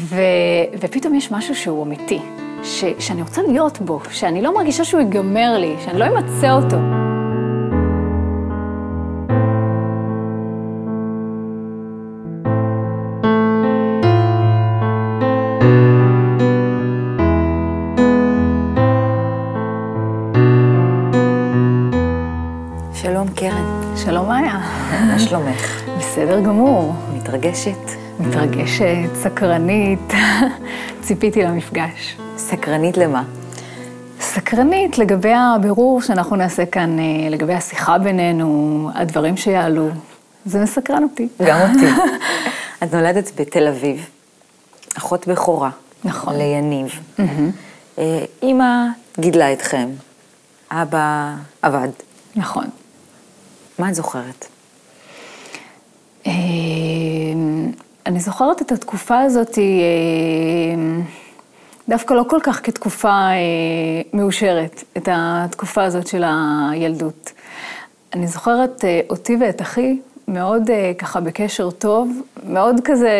ו... 0.00 0.20
ופתאום 0.80 1.14
יש 1.14 1.32
משהו 1.32 1.54
שהוא 1.54 1.84
אמיתי, 1.84 2.18
ש... 2.62 2.84
שאני 2.98 3.22
רוצה 3.22 3.42
להיות 3.42 3.78
בו, 3.80 4.00
שאני 4.10 4.42
לא 4.42 4.54
מרגישה 4.54 4.84
שהוא 4.84 5.00
ייגמר 5.00 5.58
לי, 5.58 5.76
שאני 5.84 5.98
לא 5.98 6.06
אמצה 6.06 6.52
אותו. 6.52 6.76
שלום 22.94 23.28
קרן, 23.34 23.96
שלום 23.96 24.28
מאיה. 24.28 24.58
מה 25.12 25.18
שלומך? 25.18 25.82
בסדר 25.98 26.40
גמור. 26.40 26.94
מתרגשת? 27.16 27.89
מתרגשת, 28.20 29.14
סקרנית, 29.14 30.12
ציפיתי 31.02 31.42
למפגש. 31.42 32.16
סקרנית 32.36 32.96
למה? 32.96 33.24
סקרנית 34.20 34.98
לגבי 34.98 35.32
הבירור 35.32 36.02
שאנחנו 36.02 36.36
נעשה 36.36 36.66
כאן, 36.66 36.98
אה, 36.98 37.04
לגבי 37.30 37.54
השיחה 37.54 37.98
בינינו, 37.98 38.90
הדברים 38.94 39.36
שיעלו. 39.36 39.88
זה 40.46 40.62
מסקרן 40.62 41.02
אותי. 41.02 41.28
גם 41.46 41.58
אותי. 41.60 41.86
את 42.82 42.94
נולדת 42.94 43.40
בתל 43.40 43.68
אביב, 43.68 44.08
אחות 44.98 45.26
בכורה. 45.26 45.70
נכון. 46.04 46.36
ליניב. 46.36 47.00
אה, 47.98 48.24
אימא 48.42 48.86
גידלה 49.20 49.52
אתכם, 49.52 49.88
אבא 50.70 51.34
עבד. 51.62 51.88
נכון. 52.36 52.64
מה 53.78 53.88
את 53.88 53.94
זוכרת? 53.94 54.46
אה, 56.26 56.32
אני 58.06 58.20
זוכרת 58.20 58.62
את 58.62 58.72
התקופה 58.72 59.18
הזאת 59.18 59.58
אה, 59.58 59.64
דווקא 61.88 62.14
לא 62.14 62.24
כל 62.28 62.38
כך 62.42 62.60
כתקופה 62.66 63.08
אה, 63.08 63.36
מאושרת, 64.12 64.84
את 64.96 65.08
התקופה 65.12 65.84
הזאת 65.84 66.06
של 66.06 66.24
הילדות. 66.26 67.32
אני 68.14 68.26
זוכרת 68.26 68.84
אותי 69.10 69.36
ואת 69.40 69.62
אחי 69.62 69.98
מאוד 70.28 70.70
ככה 70.98 71.20
בקשר 71.20 71.70
טוב, 71.70 72.22
מאוד 72.46 72.80
כזה 72.84 73.10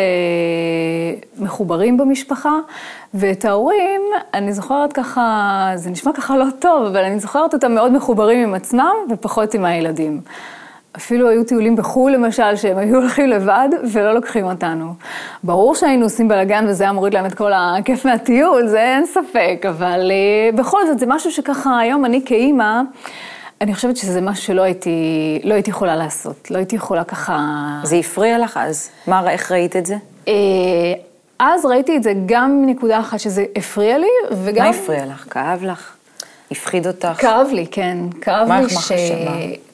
מחוברים 1.39 1.97
במשפחה, 1.97 2.59
ואת 3.13 3.45
ההורים, 3.45 4.01
אני 4.33 4.53
זוכרת 4.53 4.93
ככה, 4.93 5.71
זה 5.75 5.89
נשמע 5.89 6.13
ככה 6.13 6.37
לא 6.37 6.45
טוב, 6.59 6.85
אבל 6.85 7.03
אני 7.03 7.19
זוכרת 7.19 7.53
אותם 7.53 7.71
מאוד 7.71 7.91
מחוברים 7.91 8.47
עם 8.47 8.53
עצמם 8.53 8.93
ופחות 9.09 9.53
עם 9.53 9.65
הילדים. 9.65 10.21
אפילו 10.97 11.29
היו 11.29 11.43
טיולים 11.43 11.75
בחו"ל 11.75 12.11
למשל, 12.11 12.55
שהם 12.55 12.77
היו 12.77 12.95
הולכים 12.95 13.29
לבד 13.29 13.69
ולא 13.91 14.13
לוקחים 14.13 14.45
אותנו. 14.45 14.93
ברור 15.43 15.75
שהיינו 15.75 16.03
עושים 16.03 16.27
בלאגן 16.27 16.65
וזה 16.67 16.83
היה 16.83 16.93
מוריד 16.93 17.13
להם 17.13 17.25
את 17.25 17.33
כל 17.33 17.51
הכיף 17.55 18.05
מהטיול, 18.05 18.67
זה 18.67 18.81
אין 18.81 19.05
ספק, 19.05 19.65
אבל 19.69 20.11
uh, 20.11 20.55
בכל 20.55 20.87
זאת 20.87 20.99
זה 20.99 21.05
משהו 21.05 21.31
שככה 21.31 21.79
היום 21.79 22.05
אני 22.05 22.21
כאימא, 22.25 22.81
אני 23.61 23.73
חושבת 23.73 23.97
שזה 23.97 24.21
משהו 24.21 24.43
שלא 24.43 24.61
הייתי, 24.61 24.89
לא 25.43 25.53
הייתי 25.53 25.69
יכולה 25.69 25.95
לעשות, 25.95 26.51
לא 26.51 26.57
הייתי 26.57 26.75
יכולה 26.75 27.03
ככה... 27.03 27.39
זה 27.83 27.95
הפריע 27.95 28.39
לך 28.39 28.59
אז? 28.63 28.89
מה, 29.07 29.31
איך 29.31 29.51
ראית 29.51 29.75
את 29.75 29.85
זה? 29.85 29.95
Uh, 30.25 30.29
אז 31.39 31.65
ראיתי 31.65 31.97
את 31.97 32.03
זה 32.03 32.13
גם 32.25 32.61
מנקודה 32.61 32.99
אחת 32.99 33.19
שזה 33.19 33.45
הפריע 33.55 33.97
לי, 33.97 34.07
וגם... 34.31 34.65
מה 34.65 34.69
הפריע 34.69 35.05
לך? 35.05 35.25
כאב 35.29 35.63
לך? 35.63 36.00
הפחיד 36.51 36.87
אותך? 36.87 37.07
כאב 37.17 37.47
לי, 37.53 37.67
כן. 37.67 37.97
כאב 38.21 38.47
מה, 38.47 38.61
לי, 38.61 38.69
ש... 38.69 38.91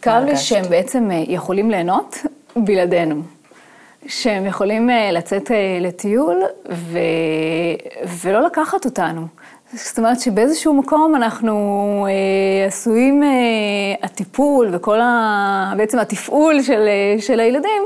כאב 0.02 0.24
לי? 0.24 0.38
שהם 0.38 0.70
בעצם 0.70 1.12
אה, 1.12 1.24
יכולים 1.28 1.72
ליהנות 1.72 2.18
בלעדינו. 2.56 3.22
שהם 4.08 4.46
יכולים 4.46 4.90
אה, 4.90 5.12
לצאת 5.12 5.52
אה, 5.52 5.78
לטיול 5.82 6.44
ו... 6.72 7.00
ולא 8.24 8.42
לקחת 8.42 8.86
אותנו. 8.86 9.28
זאת 9.74 9.98
אומרת 9.98 10.20
שבאיזשהו 10.20 10.74
מקום 10.74 11.16
אנחנו 11.16 12.08
אה, 12.10 12.68
עשויים, 12.68 13.24
אה, 13.24 13.30
הטיפול 14.04 14.70
וכל 14.72 15.02
ה... 15.02 15.74
בעצם 15.78 16.00
התפעול 16.00 16.62
של, 16.62 16.88
אה, 16.88 17.22
של 17.22 17.40
הילדים 17.40 17.84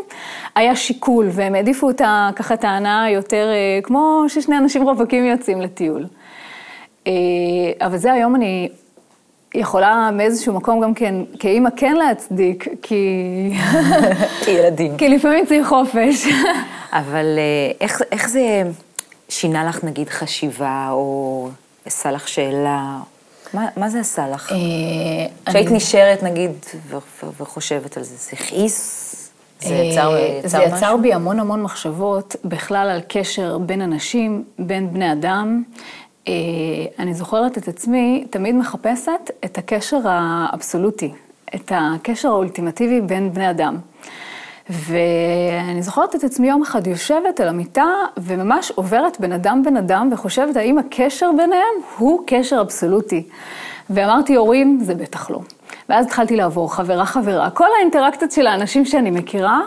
היה 0.56 0.76
שיקול, 0.76 1.28
והם 1.32 1.56
העדיפו 1.56 1.90
את 1.90 2.02
ה... 2.02 2.30
ככה 2.36 2.56
ההנאה 2.64 3.10
יותר, 3.10 3.48
אה, 3.52 3.80
כמו 3.84 4.24
ששני 4.28 4.58
אנשים 4.58 4.84
רווקים 4.84 5.26
יוצאים 5.26 5.62
לטיול. 5.62 6.06
אה, 7.08 7.14
אבל 7.82 7.98
זה 7.98 8.14
היום 8.14 8.36
אני 8.36 8.70
יכולה 9.56 10.10
מאיזשהו 10.14 10.54
מקום 10.54 10.82
גם 10.82 10.94
כן, 10.94 11.16
כאימא 11.40 11.70
כן 11.76 11.96
להצדיק, 11.96 12.68
כי... 12.82 13.06
כילדים. 14.46 14.98
כי 14.98 15.10
לפעמים 15.10 15.46
צריך 15.46 15.68
חופש. 15.68 16.28
אבל 16.92 17.26
אה, 17.38 17.72
איך, 17.82 18.02
איך 18.12 18.30
זה 18.30 18.64
שינה 19.30 19.64
לך 19.66 19.84
נגיד 19.84 20.10
חשיבה, 20.10 20.88
או 20.92 21.50
עשה 21.86 22.12
לך 22.12 22.28
שאלה? 22.28 22.98
מה, 23.54 23.68
מה 23.78 23.90
זה 23.90 24.00
עשה 24.00 24.28
לך? 24.28 24.52
אה, 24.52 24.58
כשהיית 25.46 25.68
אני- 25.68 25.76
נשארת 25.78 26.24
נגיד 26.24 26.52
ו- 26.88 26.96
ו- 27.24 27.30
וחושבת 27.42 27.98
על 27.98 28.04
זה, 28.04 28.16
זה 28.18 28.30
הכעיס? 28.34 29.08
זה 29.62 29.74
יצר, 29.76 30.16
אה, 30.16 30.20
יצר 30.40 30.48
זה 30.48 30.58
משהו? 30.66 30.78
יצר 30.78 30.98
בי 30.98 31.14
המון 31.14 31.40
המון 31.40 31.62
מחשבות 31.62 32.36
בכלל 32.46 32.90
על 32.90 33.02
קשר 33.08 33.58
בין 33.58 33.82
אנשים, 33.82 34.44
בין 34.60 34.94
בני 34.94 35.12
אדם. 35.12 35.64
אה, 36.28 36.34
אני 37.00 37.14
זוכרת 37.14 37.58
את 37.58 37.68
עצמי 37.68 38.26
תמיד 38.30 38.56
מחפשת 38.56 39.32
את 39.46 39.58
הקשר 39.58 40.00
האבסולוטי, 40.04 41.12
את 41.56 41.72
הקשר 41.76 42.30
האולטימטיבי 42.30 43.02
בין 43.02 43.34
בני 43.34 43.50
אדם. 43.50 43.78
ואני 44.70 45.82
זוכרת 45.82 46.16
את 46.16 46.24
עצמי 46.24 46.50
יום 46.50 46.62
אחד 46.62 46.88
יושבת 46.88 47.40
על 47.40 47.48
המיטה 47.48 47.86
וממש 48.18 48.72
עוברת 48.72 49.20
בין 49.20 49.32
אדם 49.32 49.62
בין 49.66 49.78
אדם 49.78 50.10
וחושבת 50.12 50.56
האם 50.56 50.78
הקשר 50.78 51.32
ביניהם 51.38 51.76
הוא 51.98 52.24
קשר 52.28 52.62
אבסולוטי. 52.62 53.24
ואמרתי, 53.90 54.36
הורים, 54.36 54.80
זה 54.82 54.96
בטח 54.96 55.30
לא. 55.30 55.40
ואז 55.90 56.06
התחלתי 56.06 56.36
לעבור 56.36 56.74
חברה 56.74 57.06
חברה, 57.06 57.50
כל 57.50 57.68
האינטראקציות 57.78 58.32
של 58.32 58.48
האנשים 58.48 58.86
שאני 58.86 59.12
מכירה, 59.12 59.62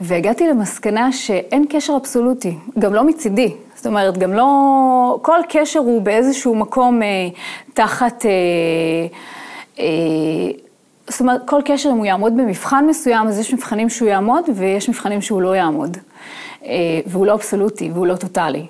והגעתי 0.00 0.48
למסקנה 0.48 1.12
שאין 1.12 1.64
קשר 1.68 1.96
אבסולוטי, 1.96 2.58
גם 2.78 2.94
לא 2.94 3.04
מצידי. 3.04 3.54
זאת 3.84 3.90
אומרת, 3.90 4.18
גם 4.18 4.32
לא... 4.32 5.18
כל 5.22 5.38
קשר 5.48 5.78
הוא 5.78 6.02
באיזשהו 6.02 6.54
מקום 6.54 7.02
אה, 7.02 7.08
תחת... 7.74 8.26
אה, 8.26 8.30
אה, 9.78 9.84
זאת 11.08 11.20
אומרת, 11.20 11.40
כל 11.46 11.60
קשר, 11.64 11.88
אם 11.88 11.96
הוא 11.96 12.06
יעמוד 12.06 12.36
במבחן 12.36 12.86
מסוים, 12.88 13.26
אז 13.26 13.38
יש 13.38 13.54
מבחנים 13.54 13.88
שהוא 13.88 14.08
יעמוד 14.08 14.44
ויש 14.54 14.88
מבחנים 14.88 15.22
שהוא 15.22 15.42
לא 15.42 15.56
יעמוד. 15.56 15.96
אה, 16.64 16.70
והוא 17.06 17.26
לא 17.26 17.34
אבסולוטי 17.34 17.90
והוא 17.94 18.06
לא 18.06 18.16
טוטאלי. 18.16 18.66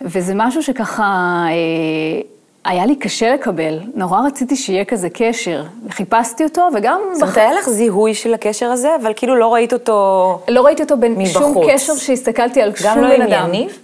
וזה 0.00 0.32
משהו 0.36 0.62
שככה 0.62 1.02
אה, 1.48 2.20
היה 2.64 2.86
לי 2.86 2.96
קשה 2.96 3.34
לקבל. 3.34 3.80
נורא 3.94 4.20
רציתי 4.26 4.56
שיהיה 4.56 4.84
כזה 4.84 5.08
קשר. 5.10 5.64
חיפשתי 5.90 6.44
אותו 6.44 6.68
וגם... 6.74 7.00
זאת 7.12 7.22
אומרת, 7.22 7.36
היה 7.36 7.52
לך 7.52 7.68
זיהוי 7.68 8.14
של 8.14 8.34
הקשר 8.34 8.66
הזה, 8.66 8.88
אבל 9.02 9.12
כאילו 9.16 9.36
לא 9.36 9.54
ראית 9.54 9.72
אותו... 9.72 10.38
לא 10.48 10.62
ראיתי 10.66 10.82
אותו 10.82 10.96
בין 10.96 11.26
שום 11.26 11.50
מבחוץ. 11.50 11.66
קשר 11.70 11.96
שהסתכלתי 11.96 12.62
על 12.62 12.76
שום 12.76 12.86
גם 12.90 13.00
לא 13.00 13.08
בן 13.08 13.22
עם 13.22 13.32
אדם. 13.32 13.48
יניב? 13.48 13.78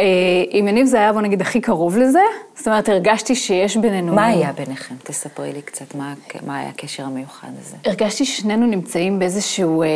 אה, 0.00 0.04
עם 0.50 0.68
יניב 0.68 0.86
זה 0.86 0.96
היה, 0.96 1.12
בוא 1.12 1.20
נגיד, 1.20 1.40
הכי 1.40 1.60
קרוב 1.60 1.98
לזה. 1.98 2.20
זאת 2.56 2.68
אומרת, 2.68 2.88
הרגשתי 2.88 3.34
שיש 3.34 3.76
בינינו... 3.76 4.14
מה 4.14 4.26
היה 4.26 4.52
ביניכם? 4.52 4.94
תספרי 5.02 5.52
לי 5.52 5.62
קצת 5.62 5.94
מה, 5.94 6.14
מה 6.46 6.58
היה 6.58 6.68
הקשר 6.68 7.04
המיוחד 7.04 7.48
הזה. 7.60 7.76
הרגשתי 7.84 8.24
ששנינו 8.24 8.66
נמצאים 8.66 9.18
באיזשהו 9.18 9.82
אה, 9.82 9.88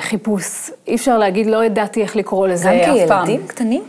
חיפוש. 0.00 0.70
אי 0.86 0.94
אפשר 0.94 1.18
להגיד, 1.18 1.46
לא 1.46 1.64
ידעתי 1.64 2.02
איך 2.02 2.16
לקרוא 2.16 2.48
לזה 2.48 2.80
גם 2.86 2.96
אף 2.96 3.08
פעם. 3.08 3.26
כילדים 3.26 3.46
קטנים? 3.46 3.82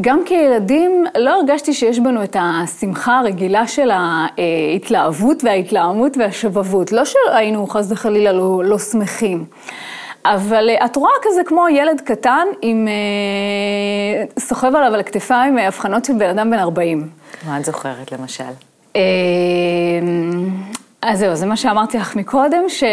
גם 0.00 0.20
כילדים 0.26 1.04
לא 1.18 1.30
הרגשתי 1.30 1.72
שיש 1.72 1.98
בנו 1.98 2.24
את 2.24 2.36
השמחה 2.40 3.18
הרגילה 3.18 3.66
של 3.66 3.90
ההתלהבות 3.90 5.44
וההתלהמות 5.44 6.16
והשובבות. 6.16 6.92
לא 6.92 7.02
שהיינו 7.04 7.66
חס 7.66 7.92
וחלילה 7.92 8.32
לא, 8.32 8.64
לא 8.64 8.78
שמחים. 8.78 9.44
אבל 10.24 10.68
אה, 10.70 10.84
את 10.86 10.96
רואה 10.96 11.12
כזה 11.22 11.40
כמו 11.44 11.68
ילד 11.68 12.00
קטן 12.00 12.46
עם... 12.62 12.88
אה, 12.88 14.24
סוחב 14.38 14.66
עליו 14.76 14.94
על 14.94 15.00
הכתפיים 15.00 15.58
אה, 15.58 15.66
הבחנות 15.66 16.04
של 16.04 16.12
בן 16.12 16.28
אדם 16.28 16.50
בן 16.50 16.58
40. 16.58 17.08
מה 17.46 17.58
את 17.58 17.64
זוכרת 17.64 18.12
למשל? 18.12 18.44
אה, 18.96 19.00
אז 21.02 21.18
זהו, 21.18 21.36
זה 21.36 21.46
מה 21.46 21.56
שאמרתי 21.56 21.98
לך 21.98 22.16
מקודם, 22.16 22.62
ש- 22.68 22.84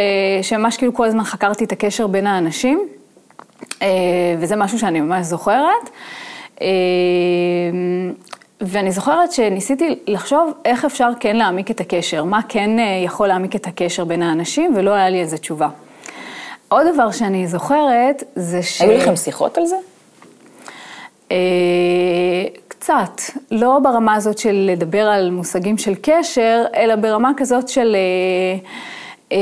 שממש 0.42 0.78
כאילו 0.78 0.94
כל 0.94 1.06
הזמן 1.06 1.24
חקרתי 1.24 1.64
את 1.64 1.72
הקשר 1.72 2.08
בין 2.08 2.28
האנשים, 2.28 2.88
אה, 3.82 3.88
וזה 4.40 4.56
משהו 4.56 4.80
שאני 4.80 5.02
ממש 5.02 5.26
זוכרת. 5.26 5.90
אה, 6.62 6.68
ואני 8.62 8.92
זוכרת 8.92 9.32
שניסיתי 9.32 10.00
לחשוב 10.08 10.54
איך 10.66 10.86
אפשר 10.86 11.10
כן 11.20 11.36
להעמיק 11.36 11.72
את 11.72 11.80
הקשר, 11.82 12.24
מה 12.24 12.40
כן 12.50 12.80
אה, 12.80 13.02
יכול 13.06 13.28
להעמיק 13.28 13.56
את 13.56 13.68
הקשר 13.68 14.06
בין 14.06 14.22
האנשים, 14.22 14.74
ולא 14.76 14.92
היה 14.92 15.10
לי 15.10 15.20
איזה 15.22 15.38
תשובה. 15.38 15.68
עוד 16.70 16.88
דבר 16.94 17.12
שאני 17.12 17.48
זוכרת, 17.48 18.24
זה 18.36 18.64
ש... 18.64 18.82
היו 18.82 18.92
לכם 18.92 19.16
שיחות 19.16 19.58
על 19.58 19.66
זה? 19.66 19.76
אה, 21.32 21.38
קצת, 22.68 23.22
לא 23.52 23.80
ברמה 23.84 24.16
הזאת 24.16 24.38
של 24.38 24.70
לדבר 24.72 25.02
על 25.02 25.32
מושגים 25.32 25.78
של 25.78 25.94
קשר, 26.02 26.66
אלא 26.76 26.96
ברמה 26.96 27.32
כזאת 27.38 27.70
של 27.70 27.96
אה, 27.96 28.60
אה, 29.32 29.38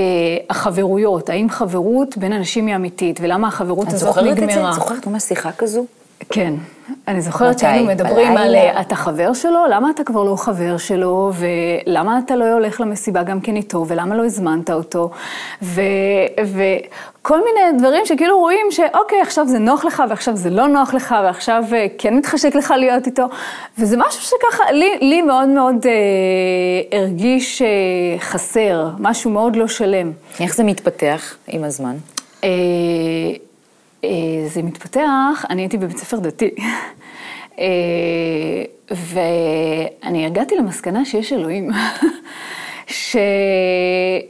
החברויות, 0.50 1.30
האם 1.30 1.50
חברות 1.50 2.18
בין 2.18 2.34
אנשים 2.34 2.68
היא 2.68 2.76
אמיתית, 2.76 3.20
ולמה 3.22 3.48
החברות 3.48 3.88
את 3.88 3.94
הזאת 3.94 4.10
זוכרת 4.10 4.38
נגמרה. 4.38 4.46
את 4.46 4.54
זה? 4.54 4.70
את 4.70 4.74
זוכרת 4.74 5.08
ממש 5.08 5.24
שיחה 5.24 5.52
כזו? 5.52 5.86
כן, 6.30 6.54
אני 7.08 7.22
זוכרת? 7.22 7.60
שהיינו 7.60 7.88
מדברים 7.88 8.28
על 8.28 8.48
בלילה? 8.48 8.82
אתה 8.82 8.96
חבר 8.96 9.34
שלו, 9.34 9.66
למה 9.70 9.90
אתה 9.90 10.04
כבר 10.04 10.24
לא 10.24 10.36
חבר 10.36 10.78
שלו, 10.78 11.32
ולמה 11.36 12.20
אתה 12.26 12.36
לא 12.36 12.54
הולך 12.54 12.82
למסיבה 12.82 13.24
גם 13.24 13.42
כן 13.42 13.56
איתו, 13.56 13.86
ולמה 13.88 14.16
לא 14.16 14.26
הזמנת 14.26 14.70
אותו, 14.70 15.10
ו, 15.62 15.82
וכל 16.46 17.38
מיני 17.38 17.80
דברים 17.80 18.06
שכאילו 18.06 18.40
רואים 18.40 18.68
שאוקיי, 18.70 19.22
עכשיו 19.22 19.48
זה 19.48 19.60
נוח 19.60 19.86
לך, 19.86 20.04
ועכשיו 20.10 20.36
זה 20.36 20.50
לא 20.50 20.68
נוח 20.68 20.94
לך, 20.94 21.16
ועכשיו 21.24 21.64
אה, 21.74 21.88
כן 21.98 22.18
מתחשק 22.18 22.56
לך 22.56 22.74
להיות 22.78 23.06
איתו, 23.06 23.26
וזה 23.80 23.98
משהו 23.98 24.22
שככה, 24.22 24.72
לי, 24.72 24.98
לי 25.02 25.22
מאוד 25.22 25.48
מאוד 25.48 25.86
אה, 25.86 27.00
הרגיש 27.00 27.62
אה, 27.62 27.68
חסר, 28.20 28.88
משהו 29.00 29.32
מאוד 29.32 29.56
לא 29.56 29.68
שלם. 29.68 30.12
איך 30.40 30.56
זה 30.56 30.64
מתפתח 30.64 31.36
עם 31.48 31.64
הזמן? 31.64 31.96
אה, 32.44 32.50
אה, 32.50 33.46
זה 34.48 34.62
מתפתח, 34.62 35.46
אני 35.50 35.62
הייתי 35.62 35.78
בבית 35.78 35.98
ספר 35.98 36.20
דתי, 36.20 36.50
אה, 37.60 37.66
ואני 38.92 40.26
הגעתי 40.26 40.56
למסקנה 40.56 41.06
שיש 41.06 41.34
אלוהים, 41.34 41.70
ש, 42.88 43.18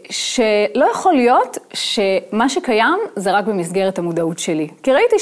שלא 0.09 0.85
יכול 0.91 1.13
להיות 1.13 1.57
שמה 1.73 2.49
שקיים 2.49 2.99
זה 3.15 3.31
רק 3.31 3.45
במסגרת 3.45 3.99
המודעות 3.99 4.39
שלי. 4.39 4.67
כי 4.83 4.91
ראיתי 4.91 5.15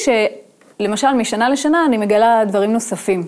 שלמשל 0.80 1.14
משנה 1.14 1.50
לשנה 1.50 1.86
אני 1.86 1.98
מגלה 1.98 2.46
דברים 2.48 2.74
נוספים. 2.74 3.24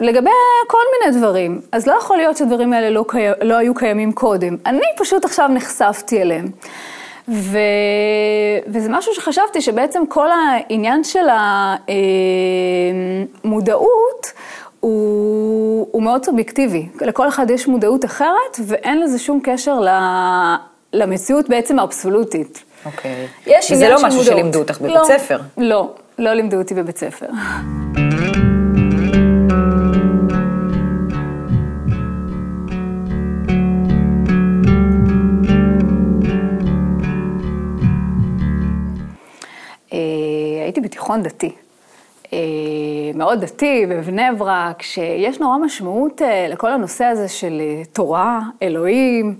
לגבי 0.00 0.30
כל 0.66 0.78
מיני 0.92 1.18
דברים, 1.18 1.60
אז 1.72 1.86
לא 1.86 1.92
יכול 1.92 2.16
להיות 2.16 2.36
שהדברים 2.36 2.72
האלה 2.72 2.90
לא, 2.90 3.04
קי... 3.08 3.18
לא 3.42 3.54
היו 3.54 3.74
קיימים 3.74 4.12
קודם. 4.12 4.56
אני 4.66 4.86
פשוט 4.96 5.24
עכשיו 5.24 5.48
נחשפתי 5.48 6.22
אליהם. 6.22 6.46
ו... 7.28 7.58
וזה 8.66 8.88
משהו 8.90 9.14
שחשבתי 9.14 9.60
שבעצם 9.60 10.02
כל 10.08 10.28
העניין 10.30 11.04
של 11.04 11.26
המודעות 13.44 14.32
הוא, 14.80 15.88
הוא 15.90 16.02
מאוד 16.02 16.24
סובייקטיבי. 16.24 16.88
לכל 17.00 17.28
אחד 17.28 17.50
יש 17.50 17.68
מודעות 17.68 18.04
אחרת 18.04 18.58
ואין 18.66 19.00
לזה 19.00 19.18
שום 19.18 19.40
קשר 19.42 19.80
ל... 19.80 19.88
למציאות 20.92 21.48
בעצם 21.48 21.78
האבסולוטית. 21.78 22.64
אוקיי. 22.86 23.26
יש 23.46 23.70
וזה 23.70 23.74
עניין 23.74 23.92
לא 23.92 23.98
של 23.98 24.06
משהו 24.06 24.18
מודעות. 24.18 24.38
שלימדו 24.38 24.58
אותך 24.58 24.80
בבית 24.80 24.94
לא, 24.94 25.04
ספר. 25.04 25.40
לא, 25.58 25.94
לא 26.18 26.32
לימדו 26.32 26.56
אותי 26.56 26.74
בבית 26.74 26.98
ספר. 26.98 27.26
בתיכון 41.04 41.22
דתי. 41.22 41.52
אה, 42.32 42.38
מאוד 43.14 43.40
דתי, 43.40 43.86
בבני 43.88 44.22
ברק, 44.38 44.82
שיש 44.82 45.40
נורא 45.40 45.58
משמעות 45.58 46.22
אה, 46.22 46.46
לכל 46.48 46.72
הנושא 46.72 47.04
הזה 47.04 47.28
של 47.28 47.60
אה, 47.60 47.82
תורה, 47.92 48.40
אלוהים. 48.62 49.36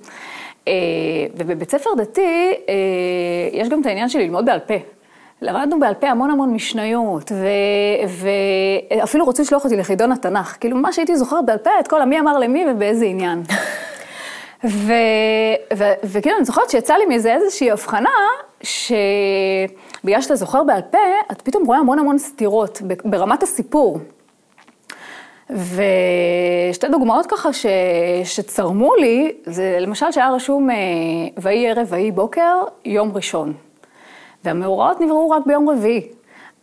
ובבית 1.36 1.70
ספר 1.70 1.90
דתי 1.96 2.52
יש 3.52 3.68
גם 3.68 3.80
את 3.80 3.86
העניין 3.86 4.08
של 4.08 4.18
ללמוד 4.18 4.46
בעל 4.46 4.58
פה. 4.58 4.74
למדנו 5.42 5.80
בעל 5.80 5.94
פה 5.94 6.08
המון 6.08 6.30
המון 6.30 6.54
משניות, 6.54 7.32
ו- 7.32 8.24
ואפילו 9.00 9.24
רוצים 9.24 9.42
לשלוח 9.42 9.64
אותי 9.64 9.76
לחידון 9.76 10.12
התנ"ך. 10.12 10.56
כאילו, 10.60 10.76
מה 10.76 10.92
שהייתי 10.92 11.16
זוכרת 11.16 11.46
בעל 11.46 11.58
פה, 11.58 11.70
את 11.80 11.88
כל 11.88 12.02
המי 12.02 12.20
אמר 12.20 12.38
למי 12.38 12.64
ובאיזה 12.70 13.04
עניין. 13.04 13.42
ו- 14.64 15.76
ו- 15.76 15.92
וכאילו, 16.04 16.36
אני 16.36 16.44
זוכרת 16.44 16.70
שיצא 16.70 16.94
לי 16.94 17.06
מזה 17.06 17.34
איזושהי 17.34 17.70
הבחנה, 17.70 18.10
שבגלל 18.62 20.20
שאתה 20.20 20.36
זוכר 20.36 20.64
בעל 20.64 20.82
פה, 20.90 20.98
את 21.32 21.42
פתאום 21.42 21.66
רואה 21.66 21.78
המון 21.78 21.98
המון 21.98 22.18
סתירות 22.18 22.82
ברמת 23.04 23.42
הסיפור. 23.42 23.98
ושתי 25.50 26.88
דוגמאות 26.88 27.26
ככה 27.26 27.52
ש... 27.52 27.66
שצרמו 28.24 28.94
לי, 28.94 29.32
זה 29.46 29.76
למשל 29.80 30.12
שהיה 30.12 30.30
רשום 30.30 30.70
אה, 30.70 30.76
ויהי 31.36 31.70
ערב 31.70 31.86
ויהי 31.90 32.12
בוקר, 32.12 32.62
יום 32.84 33.12
ראשון. 33.14 33.52
והמאורעות 34.44 35.00
נבראו 35.00 35.30
רק 35.30 35.46
ביום 35.46 35.68
רביעי. 35.68 36.08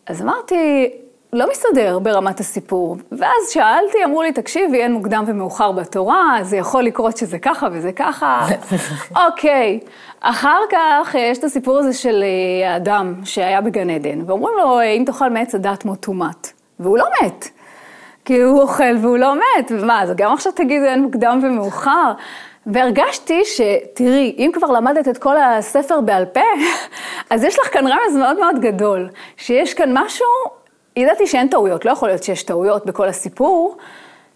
אז 0.08 0.22
אמרתי, 0.22 0.92
לא 1.34 1.50
מסתדר 1.52 2.00
ברמת 2.00 2.40
הסיפור. 2.40 2.98
ואז 3.12 3.50
שאלתי, 3.50 4.04
אמרו 4.06 4.22
לי, 4.22 4.32
תקשיבי, 4.32 4.82
אין 4.82 4.94
מוקדם 4.94 5.24
ומאוחר 5.28 5.72
בתורה, 5.72 6.38
זה 6.42 6.58
יכול 6.58 6.84
לקרות 6.84 7.18
שזה 7.18 7.40
ככה 7.40 7.68
וזה 7.72 7.92
ככה. 7.92 8.48
אוקיי. 9.26 9.80
אחר 10.22 10.60
כך 10.72 11.16
יש 11.20 11.38
את 11.38 11.44
הסיפור 11.44 11.78
הזה 11.78 11.94
של 11.94 12.24
אה, 12.24 12.74
האדם 12.74 13.14
שהיה 13.24 13.62
בגן 13.62 13.90
עדן, 13.90 14.22
ואומרים 14.26 14.54
לו, 14.58 14.82
אם 14.82 15.04
תאכל 15.06 15.30
מעץ 15.30 15.56
הדת 15.56 15.86
מות 15.86 16.02
תומת. 16.02 16.52
והוא 16.80 16.98
לא 16.98 17.06
מת. 17.22 17.50
כי 18.26 18.42
הוא 18.42 18.62
אוכל 18.62 18.98
והוא 19.02 19.18
לא 19.18 19.36
מת, 19.36 19.72
ומה, 19.72 20.02
אז 20.02 20.12
גם 20.16 20.34
עכשיו 20.34 20.52
תגידו 20.52 20.86
אין 20.86 21.02
מוקדם 21.02 21.40
ומאוחר. 21.44 22.12
והרגשתי 22.66 23.42
שתראי, 23.46 24.36
אם 24.38 24.52
כבר 24.54 24.68
למדת 24.68 25.08
את 25.08 25.18
כל 25.18 25.38
הספר 25.38 26.02
בעל 26.02 26.26
פה, 26.26 26.42
אז 27.30 27.44
יש 27.44 27.60
לך 27.60 27.74
כאן 27.74 27.88
רמז 27.88 28.18
מאוד 28.18 28.40
מאוד 28.40 28.60
גדול, 28.60 29.10
שיש 29.38 29.74
כאן 29.74 29.90
משהו, 29.94 30.28
ידעתי 30.96 31.28
שאין 31.28 31.48
טעויות, 31.48 31.86
לא 31.86 31.92
יכול 31.92 32.10
להיות 32.10 32.24
שיש 32.24 32.44
טעויות 32.44 32.86
בכל 32.86 33.08
הסיפור, 33.08 33.78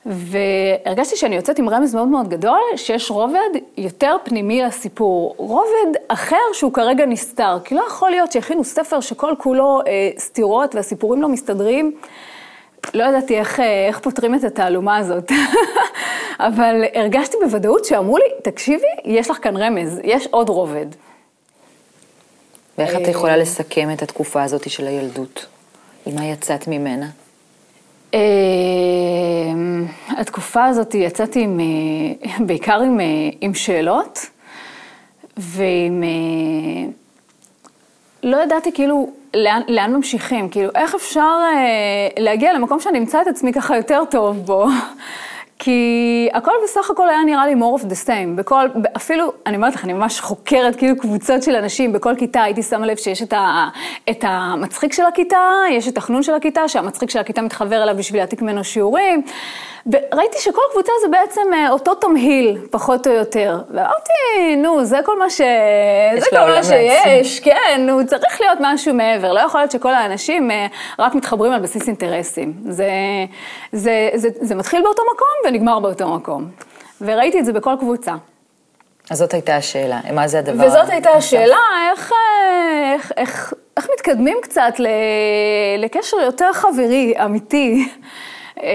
והרגשתי 0.06 1.16
שאני 1.16 1.36
יוצאת 1.36 1.60
עם 1.60 1.70
רמז 1.70 1.96
מאוד 1.96 2.08
מאוד 2.08 2.30
גדול, 2.30 2.60
שיש 2.76 3.12
רובד 3.12 3.50
יותר 3.78 4.16
פנימי 4.24 4.62
לסיפור, 4.62 5.36
רובד 5.38 6.00
אחר 6.08 6.36
שהוא 6.54 6.74
כרגע 6.74 7.06
נסתר, 7.06 7.58
כי 7.64 7.76
לא 7.76 7.84
יכול 7.88 8.10
להיות 8.10 8.32
שהכינו 8.32 8.64
ספר 8.64 9.00
שכל 9.00 9.34
כולו 9.38 9.82
אה, 9.88 10.10
סתירות 10.18 10.76
והסיפורים 10.76 11.22
לא 11.22 11.30
מסתדרים. 11.30 11.96
לא 12.94 13.04
ידעתי 13.04 13.40
איך, 13.40 13.60
איך 13.60 14.00
פותרים 14.00 14.36
את 14.36 14.44
התעלומה 14.44 14.98
הזאת, 14.98 15.32
אבל 16.40 16.84
הרגשתי 16.94 17.38
בוודאות 17.42 17.86
שאמרו 17.86 18.18
לי, 18.18 18.26
תקשיבי, 18.44 18.88
יש 19.06 19.30
לך 19.30 19.38
כאן 19.42 19.58
רמז, 19.58 20.00
יש 20.04 20.28
עוד 20.32 20.50
רובד. 20.50 20.86
ואיך 22.78 22.96
את 22.96 23.02
אה, 23.02 23.10
יכולה 23.10 23.38
לסכם 23.38 23.90
את 23.94 24.02
התקופה 24.02 24.44
הזאת 24.44 24.70
של 24.70 24.88
הילדות? 24.88 25.46
מה 26.14 26.26
יצאת 26.26 26.68
ממנה? 26.68 27.08
אה, 28.14 28.20
התקופה 30.10 30.66
הזאת 30.66 30.96
יצאתי 30.96 31.42
עם, 31.42 31.60
אה, 31.60 32.36
בעיקר 32.46 32.82
עם, 32.82 33.00
אה, 33.00 33.06
עם 33.42 33.54
שאלות, 33.54 34.20
ועם... 35.38 36.04
לא 38.24 38.44
ידעתי 38.44 38.72
כאילו 38.72 39.10
לאן, 39.34 39.62
לאן 39.68 39.96
ממשיכים, 39.96 40.50
כאילו 40.50 40.72
איך 40.76 40.96
אפשר 40.96 41.38
להגיע 42.20 42.54
למקום 42.54 42.80
שאני 42.80 43.00
אמצא 43.00 43.22
את 43.22 43.28
עצמי 43.28 43.54
ככה 43.54 43.78
יותר 43.78 44.02
טוב 44.12 44.38
בו. 44.38 44.68
כי 45.60 46.30
הכל 46.34 46.52
בסך 46.64 46.92
הכל 46.92 47.10
היה 47.10 47.24
נראה 47.26 47.48
לי 47.48 47.54
more 47.54 47.82
of 47.82 47.84
the 47.84 48.08
same. 48.08 48.36
בכל, 48.36 48.66
אפילו, 48.96 49.34
אני 49.46 49.56
אומרת 49.56 49.76
לך, 49.76 49.84
אני 49.84 49.94
ממש 49.94 50.20
חוקרת 50.20 50.76
כאילו 50.76 50.98
קבוצות 50.98 51.44
של 51.44 51.56
אנשים, 51.56 51.94
בכל 51.94 52.16
כיתה 52.18 52.44
הייתי 52.44 52.64
שמה 52.64 52.86
לב 52.86 52.98
שיש 52.98 53.22
את, 53.22 53.34
ה, 53.34 53.68
את 54.10 54.24
המצחיק 54.28 54.94
של 54.94 55.04
הכיתה, 55.04 55.64
יש 55.72 55.88
את 55.88 55.98
החנון 55.98 56.24
של 56.24 56.34
הכיתה, 56.34 56.68
שהמצחיק 56.68 57.10
של 57.10 57.20
הכיתה 57.20 57.42
מתחבר 57.42 57.84
אליו 57.84 57.96
בשביל 57.98 58.20
להעתיק 58.22 58.42
ממנו 58.42 58.64
שיעורים. 58.64 59.24
וראיתי 59.92 60.38
שכל 60.40 60.62
קבוצה 60.72 60.92
זה 61.02 61.08
בעצם 61.12 61.42
אה, 61.54 61.70
אותו 61.70 61.96
תמהיל, 61.96 62.58
פחות 62.72 63.08
או 63.08 63.12
יותר. 63.12 63.58
ואמרתי, 63.70 64.56
נו, 64.58 64.86
זה 64.86 65.00
כל 65.06 65.20
מה, 65.20 65.30
ש... 65.30 65.42
זה 66.20 66.26
כל 66.30 66.52
מה 66.52 66.64
שיש, 66.64 67.40
כן, 67.40 67.86
נו, 67.88 68.06
צריך 68.06 68.42
להיות 68.42 68.58
משהו 68.62 68.94
מעבר. 68.94 69.34
לא 69.34 69.40
יכול 69.40 69.62
להיות 69.62 69.72
שכל 69.72 69.94
האנשים 69.94 70.52
אה, 70.52 70.68
רק 71.00 71.16
מתחברים 71.16 71.52
על 71.52 71.62
בסיס 71.62 71.88
אינטרסים. 71.88 72.54
זה, 72.70 72.90
זה, 73.72 74.10
זה, 74.14 74.30
זה 74.42 74.56
מתחיל 74.56 74.82
באותו 74.82 75.02
מקום 75.14 75.45
ונגמר 75.48 75.80
באותו 75.80 76.16
מקום. 76.16 76.50
וראיתי 77.02 77.40
את 77.40 77.46
זה 77.46 77.54
בכל 77.54 77.76
קבוצה. 77.80 78.14
אז 79.10 79.18
זאת 79.18 79.34
הייתה 79.34 79.56
השאלה, 79.56 80.00
מה 80.14 80.28
זה 80.28 80.40
הדבר? 80.40 80.66
וזאת 80.68 80.90
הייתה 80.90 81.10
הנוסף? 81.10 81.28
השאלה, 81.28 81.58
איך, 81.92 82.12
אה, 82.12 82.94
איך, 82.94 83.12
איך, 83.18 83.54
איך 83.78 83.88
מתקדמים 83.94 84.38
קצת 84.42 84.74
ל, 84.80 84.88
לקשר 85.78 86.18
יותר 86.18 86.54
חברי, 86.54 87.14
אמיתי. 87.26 87.90
אה, 88.64 88.70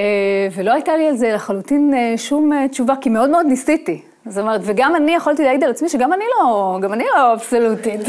ולא 0.57 0.73
הייתה 0.73 0.97
לי 0.97 1.09
על 1.09 1.17
זה 1.17 1.33
לחלוטין 1.33 1.95
אה, 1.95 2.19
שום 2.19 2.67
תשובה, 2.67 2.95
כי 3.01 3.09
מאוד 3.09 3.31
מאוד 3.31 3.47
ניסיתי. 3.47 4.03
זאת 4.27 4.39
אומרת, 4.43 4.61
וגם 4.65 4.97
אני 4.97 5.15
יכולתי 5.15 5.45
להעיד 5.45 5.65
על 5.65 5.71
עצמי 5.71 5.89
שגם 5.89 6.13
אני 6.13 6.25
לא, 6.39 6.79
גם 6.83 6.93
אני 6.93 7.05
לא 7.15 7.33
אבסולוטית. 7.33 8.01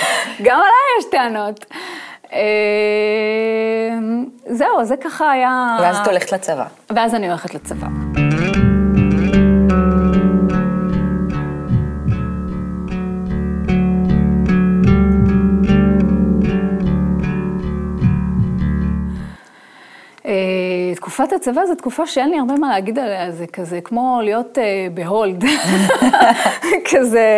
גם 0.44 0.56
עליי 0.56 0.98
יש 0.98 1.04
טענות. 1.10 1.66
אה, 2.32 3.98
זהו, 4.46 4.84
זה 4.84 4.96
ככה 4.96 5.30
היה... 5.30 5.76
ואז 5.80 5.96
את 5.96 6.06
הולכת 6.06 6.32
לצבא. 6.32 6.64
ואז 6.90 7.14
אני 7.14 7.28
הולכת 7.28 7.54
לצבא. 7.54 7.86
תקופת 21.20 21.32
הצבא 21.32 21.66
זו 21.66 21.74
תקופה 21.74 22.06
שאין 22.06 22.30
לי 22.30 22.38
הרבה 22.38 22.54
מה 22.54 22.68
להגיד 22.68 22.98
עליה, 22.98 23.30
זה 23.30 23.46
כזה 23.46 23.80
כמו 23.80 24.20
להיות 24.22 24.58
uh, 24.58 24.60
בהולד. 24.94 25.44
כזה, 26.90 27.28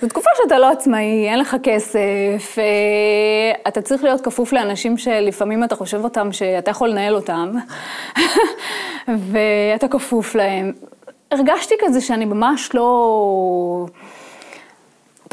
זו 0.00 0.08
תקופה 0.08 0.30
שאתה 0.42 0.58
לא 0.58 0.70
עצמאי, 0.70 1.28
אין 1.28 1.38
לך 1.38 1.56
כסף, 1.62 2.56
uh, 2.56 3.68
אתה 3.68 3.82
צריך 3.82 4.04
להיות 4.04 4.20
כפוף 4.20 4.52
לאנשים 4.52 4.98
שלפעמים 4.98 5.64
אתה 5.64 5.76
חושב 5.76 6.04
אותם, 6.04 6.32
שאתה 6.32 6.70
יכול 6.70 6.88
לנהל 6.88 7.14
אותם, 7.14 7.52
ואתה 9.30 9.88
כפוף 9.90 10.34
להם. 10.34 10.72
הרגשתי 11.30 11.74
כזה 11.80 12.00
שאני 12.00 12.24
ממש 12.24 12.74
לא... 12.74 13.86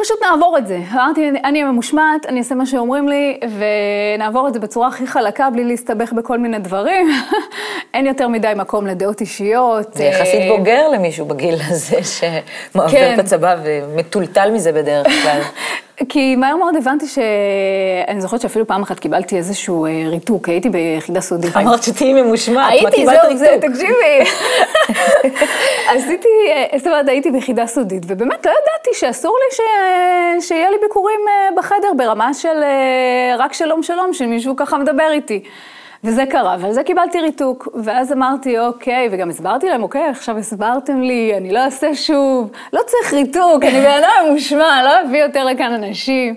פשוט 0.04 0.18
נעבור 0.24 0.58
את 0.58 0.68
זה. 0.68 0.80
אמרתי, 0.94 1.30
אני 1.30 1.60
אהיה 1.60 1.72
ממושמעת, 1.72 2.26
אני 2.26 2.40
אעשה 2.40 2.56
מה 2.56 2.66
שאומרים 2.66 3.08
לי, 3.08 3.40
ונעבור 3.58 4.48
את 4.48 4.54
זה 4.54 4.60
בצורה 4.60 4.88
הכי 4.88 5.08
חלקה, 5.08 5.50
בלי 5.50 5.64
להסתבך 5.64 6.14
בכל 6.14 6.38
מיני 6.38 6.60
דברים. 6.60 7.08
אין 7.94 8.06
יותר 8.06 8.28
מדי 8.28 8.52
מקום 8.56 8.88
לדעות 8.88 9.22
אישיות. 9.22 9.94
זה 9.94 10.04
יחסית 10.04 10.42
בוגר 10.58 10.88
למישהו 10.88 11.26
בגיל 11.26 11.56
הזה, 11.68 12.00
שמעבר 12.04 12.90
כן. 12.90 13.14
את 13.14 13.20
הצבא 13.20 13.56
ומטולטל 13.64 14.52
מזה 14.52 14.72
בדרך 14.72 15.08
כלל. 15.24 15.42
כי 16.10 16.36
מהר 16.36 16.56
מאוד 16.56 16.76
הבנתי 16.76 17.08
ש... 17.08 17.20
אני 18.08 18.22
זוכרת 18.22 18.42
שאפילו 18.42 18.68
פעם 18.68 18.82
אחת 18.82 19.00
קיבלתי 19.00 19.38
איזשהו 19.38 19.86
אה, 19.86 20.04
ריתוק, 20.08 20.50
הייתי 20.50 20.70
ביחידה 20.70 21.22
סודית. 21.22 21.58
אמרת 21.58 21.84
שתהיי 21.84 22.14
ממושמעת, 22.14 22.74
מה 22.84 22.92
קיבלת 22.92 23.24
ריתוק? 23.24 23.24
הייתי, 23.24 23.38
זהו, 23.38 23.72
תקשיבי. 23.72 24.30
עשיתי, 25.96 26.28
אה, 26.50 26.78
זאת 26.78 26.88
אומרת, 26.88 27.08
הייתי 27.08 27.32
ביחידה 27.32 27.68
סודית, 27.68 28.04
ובאמת 28.08 28.46
לא 28.46 28.52
ידעתי 28.52 29.00
שאסור 29.00 29.38
לי 29.40 29.56
ש... 29.56 29.62
שיהיה 30.48 30.70
לי 30.70 30.78
ביקורים 30.82 31.20
אה, 31.28 31.50
בחדר 31.58 31.92
ברמה 31.98 32.34
של 32.34 32.64
רק 33.38 33.54
שלום 33.54 33.84
שלום, 33.84 34.14
שמישהו 34.14 34.56
ככה 34.56 34.78
מדבר 34.78 35.12
איתי. 35.12 35.44
וזה 36.04 36.24
קרה, 36.30 36.58
ועל 36.60 36.74
זה 36.74 36.84
קיבלתי 36.84 37.20
ריתוק. 37.22 37.68
ואז 37.84 38.14
אמרתי, 38.14 38.60
אוקיי, 38.60 39.10
וגם 39.12 39.30
הסברתי 39.30 39.70
להם, 39.70 39.84
אוקיי, 39.84 40.10
עכשיו 40.10 40.38
הסברתם 40.38 41.02
לי, 41.02 41.34
אני 41.38 41.52
לא 41.52 41.60
אעשה 41.60 41.96
שוב, 41.96 42.52
לא 42.74 42.82
צריך 42.88 43.14
ריתוק, 43.14 43.64
אני 43.64 43.82
בן 43.82 44.04
אדם 44.04 44.30
ממושמע, 44.30 44.84
לא 44.84 45.10
אביא 45.10 45.24
יותר 45.24 45.46
לכאן 45.46 45.74
אנשים. 45.74 46.36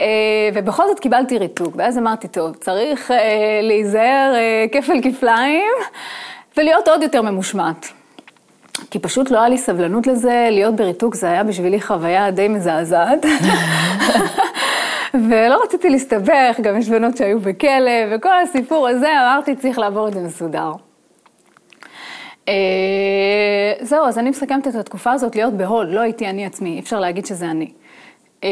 אה, 0.00 0.06
ובכל 0.54 0.86
זאת 0.88 1.00
קיבלתי 1.00 1.38
ריתוק, 1.38 1.74
ואז 1.76 1.98
אמרתי, 1.98 2.28
טוב, 2.28 2.54
צריך 2.54 3.10
אה, 3.10 3.60
להיזהר 3.62 4.34
אה, 4.34 4.66
כפל 4.72 5.00
כפליים 5.02 5.72
ולהיות 6.56 6.88
עוד 6.88 7.02
יותר 7.02 7.22
ממושמעת. 7.22 7.88
כי 8.90 8.98
פשוט 8.98 9.30
לא 9.30 9.38
היה 9.38 9.48
לי 9.48 9.58
סבלנות 9.58 10.06
לזה, 10.06 10.48
להיות 10.50 10.76
בריתוק 10.76 11.14
זה 11.14 11.30
היה 11.30 11.44
בשבילי 11.44 11.80
חוויה 11.80 12.30
די 12.30 12.48
מזעזעת. 12.48 13.26
ולא 15.14 15.62
רציתי 15.64 15.90
להסתבך, 15.90 16.60
גם 16.62 16.78
יש 16.78 16.88
בנות 16.88 17.16
שהיו 17.16 17.40
בכלא, 17.40 17.90
וכל 18.10 18.40
הסיפור 18.42 18.88
הזה, 18.88 19.12
אמרתי, 19.12 19.56
צריך 19.56 19.78
לעבור 19.78 20.08
את 20.08 20.12
זה 20.12 20.20
מסודר. 20.20 20.72
אה, 22.48 22.54
זהו, 23.80 24.06
אז 24.06 24.18
אני 24.18 24.30
מסכמת 24.30 24.68
את 24.68 24.74
התקופה 24.74 25.12
הזאת 25.12 25.36
להיות 25.36 25.52
בהוד, 25.54 25.88
לא 25.90 26.00
הייתי 26.00 26.26
אני 26.26 26.46
עצמי, 26.46 26.74
אי 26.74 26.80
אפשר 26.80 27.00
להגיד 27.00 27.26
שזה 27.26 27.50
אני. 27.50 27.70
אה, 28.44 28.50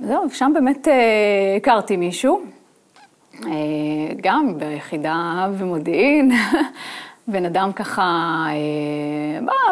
זהו, 0.00 0.30
שם 0.30 0.52
באמת 0.54 0.88
אה, 0.88 0.94
הכרתי 1.56 1.96
מישהו, 1.96 2.40
גם 4.22 4.54
ביחידה 4.58 5.48
במודיעין, 5.60 6.30
בן 7.28 7.44
אדם 7.44 7.72
ככה, 7.72 8.46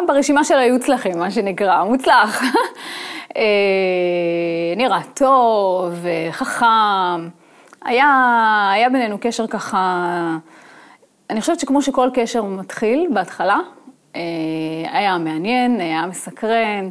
ברשימה 0.07 0.43
של 0.43 0.55
לכם, 0.87 1.19
מה 1.19 1.31
שנקרא, 1.31 1.83
מוצלח. 1.83 2.41
אה, 3.35 3.41
נראה 4.77 5.01
טוב, 5.13 6.05
חכם. 6.31 7.29
היה, 7.85 8.71
היה 8.73 8.89
בינינו 8.89 9.17
קשר 9.21 9.47
ככה, 9.47 10.37
אני 11.29 11.41
חושבת 11.41 11.59
שכמו 11.59 11.81
שכל 11.81 12.09
קשר 12.13 12.43
מתחיל 12.43 13.07
בהתחלה, 13.13 13.59
אה, 14.15 14.21
היה 14.91 15.17
מעניין, 15.17 15.79
היה 15.79 16.05
מסקרן, 16.05 16.89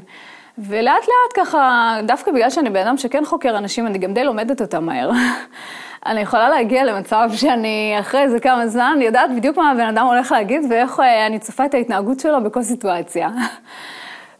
ולאט 0.58 1.02
לאט 1.02 1.46
ככה, 1.46 1.94
דווקא 2.06 2.32
בגלל 2.32 2.50
שאני 2.50 2.70
בן 2.70 2.86
אדם 2.86 2.96
שכן 2.96 3.24
חוקר 3.24 3.58
אנשים, 3.58 3.86
אני 3.86 3.98
גם 3.98 4.14
די 4.14 4.24
לומדת 4.24 4.60
אותם 4.60 4.84
מהר. 4.84 5.10
אני 6.06 6.20
יכולה 6.20 6.48
להגיע 6.48 6.84
למצב 6.84 7.30
שאני 7.34 7.96
אחרי 8.00 8.22
איזה 8.22 8.40
כמה 8.40 8.66
זמן 8.66 8.98
יודעת 9.00 9.30
בדיוק 9.36 9.56
מה 9.56 9.70
הבן 9.70 9.86
אדם 9.86 10.06
הולך 10.06 10.32
להגיד 10.32 10.62
ואיך 10.70 11.00
אה, 11.00 11.26
אני 11.26 11.38
צופה 11.38 11.64
את 11.64 11.74
ההתנהגות 11.74 12.20
שלו 12.20 12.42
בכל 12.44 12.62
סיטואציה. 12.62 13.28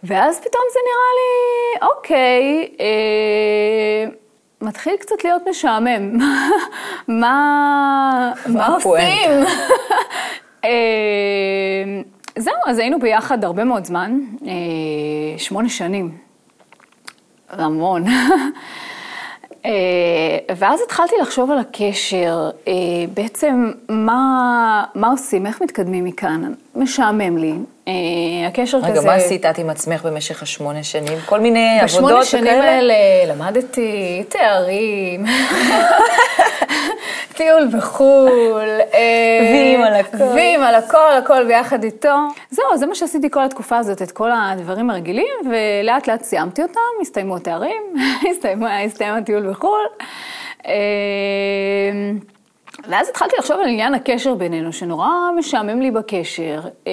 ואז 0.07 0.41
פתאום 0.41 0.63
זה 0.73 0.79
נראה 0.87 1.11
לי, 1.17 1.89
אוקיי, 1.89 2.69
אה, 2.81 4.15
מתחיל 4.61 4.97
קצת 4.97 5.25
להיות 5.25 5.43
משעמם. 5.51 6.19
מה, 7.09 8.33
מה 8.47 8.67
עושים? 8.67 9.31
אה, 10.65 10.71
זהו, 12.37 12.55
אז 12.67 12.79
היינו 12.79 12.99
ביחד 12.99 13.45
הרבה 13.45 13.65
מאוד 13.65 13.85
זמן, 13.85 14.19
אה, 14.47 15.39
שמונה 15.39 15.69
שנים. 15.69 16.11
המון. 17.51 18.05
אה, 19.67 19.71
ואז 20.57 20.81
התחלתי 20.83 21.15
לחשוב 21.21 21.51
על 21.51 21.59
הקשר, 21.59 22.51
אה, 22.69 22.73
בעצם 23.15 23.73
מה, 23.89 24.85
מה 24.95 25.09
עושים, 25.09 25.47
איך 25.47 25.63
מתקדמים 25.63 26.05
מכאן, 26.05 26.53
משעמם 26.75 27.39
לי, 27.39 27.55
הקשר 28.47 28.79
רגע, 28.79 28.89
כזה... 28.89 29.01
רגע, 29.01 29.07
מה 29.11 29.15
עשית 29.15 29.47
את 29.47 29.59
עם 29.59 29.71
עצמך 29.71 30.03
במשך 30.03 30.43
השמונה 30.43 30.83
שנים? 30.83 31.19
כל 31.27 31.41
מיני 31.41 31.81
עבודות 31.81 31.95
וכאלה? 31.95 32.21
בשמונה 32.21 32.25
שנים 32.25 32.63
האלה 32.63 32.95
למדתי 33.27 34.25
תארים, 34.29 35.25
טיול 37.37 37.69
בחו"ל. 37.73 38.69
וים 39.41 39.83
על 39.83 39.95
הכל. 39.95 40.25
וים 40.35 40.63
על 40.63 40.75
הכל, 40.75 41.13
הכל 41.19 41.45
ביחד 41.45 41.85
איתו. 41.85 42.17
זהו, 42.51 42.77
זה 42.77 42.87
מה 42.87 42.95
שעשיתי 42.95 43.31
כל 43.31 43.45
התקופה 43.45 43.79
הזאת, 43.79 44.03
את 44.03 44.11
כל 44.11 44.31
הדברים 44.33 44.91
הרגילים, 44.91 45.35
ולאט 45.51 46.07
לאט 46.09 46.23
סיימתי 46.23 46.63
אותם, 46.63 46.81
הסתיימו 47.01 47.37
התארים, 47.37 47.83
הסתיים 48.87 49.15
הטיול 49.15 49.51
בחו"ל. 49.51 49.87
ואז 52.89 53.09
התחלתי 53.09 53.37
לחשוב 53.39 53.61
על 53.61 53.69
עניין 53.69 53.95
הקשר 53.95 54.35
בינינו, 54.35 54.73
שנורא 54.73 55.09
משעמם 55.39 55.81
לי 55.81 55.91
בקשר, 55.91 56.61
אה, 56.87 56.93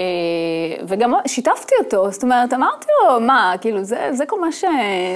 וגם 0.88 1.14
שיתפתי 1.28 1.76
אותו, 1.80 2.12
זאת 2.12 2.24
אומרת, 2.24 2.54
אמרתי 2.54 2.86
לו, 3.04 3.20
מה, 3.20 3.54
כאילו, 3.62 3.84
זה, 3.84 4.10
זה 4.12 4.26
כל 4.26 4.40
מה 4.42 4.52
ש... 4.52 4.66